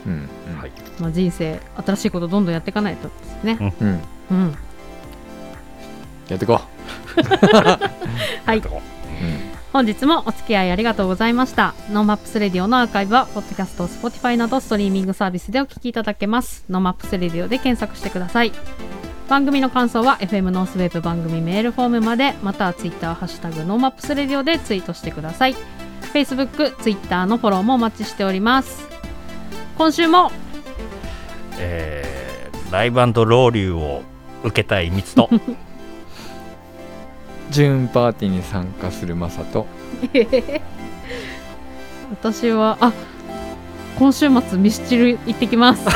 [0.07, 0.29] うん。
[0.53, 0.71] うんはい。
[1.01, 4.01] まあ、人生新しいことどんどんやっていかないとですね、うん。
[4.31, 4.57] うん、
[6.31, 6.61] やってこ
[8.47, 9.27] う、う。
[9.27, 9.57] ん。
[9.73, 11.75] 本日もお付き合いありがとうございました。
[11.91, 16.65] NoMaps Radio のアーカイブはポッドキャスト Spotify などストリーミングサービスでお聞きいただけます。
[16.71, 18.53] NoMaps Radio で検索してください。
[19.29, 25.57] 番組の感想は FM ノースウェーブ番組メールフォームまでまたは Twitter ハッシュタグ NoMaps Radio でツイートしてください。
[26.13, 28.87] Facebook、Twitter のフォローもお待ちしております。
[29.77, 30.31] 今週も
[31.59, 34.03] えーライブロウリューを
[34.43, 35.31] 受けたいミツと
[37.51, 39.67] ジューンパーティーに参加するマサと
[42.11, 42.93] 私はあ
[43.99, 45.83] 今週末ミスチル行ってきます。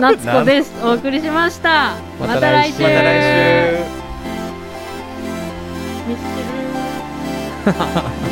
[0.00, 0.72] 夏子です。
[0.84, 1.96] お送りしました。
[2.20, 2.82] また来週。
[2.82, 4.02] また来週。
[6.08, 6.20] ミス
[7.66, 8.31] チル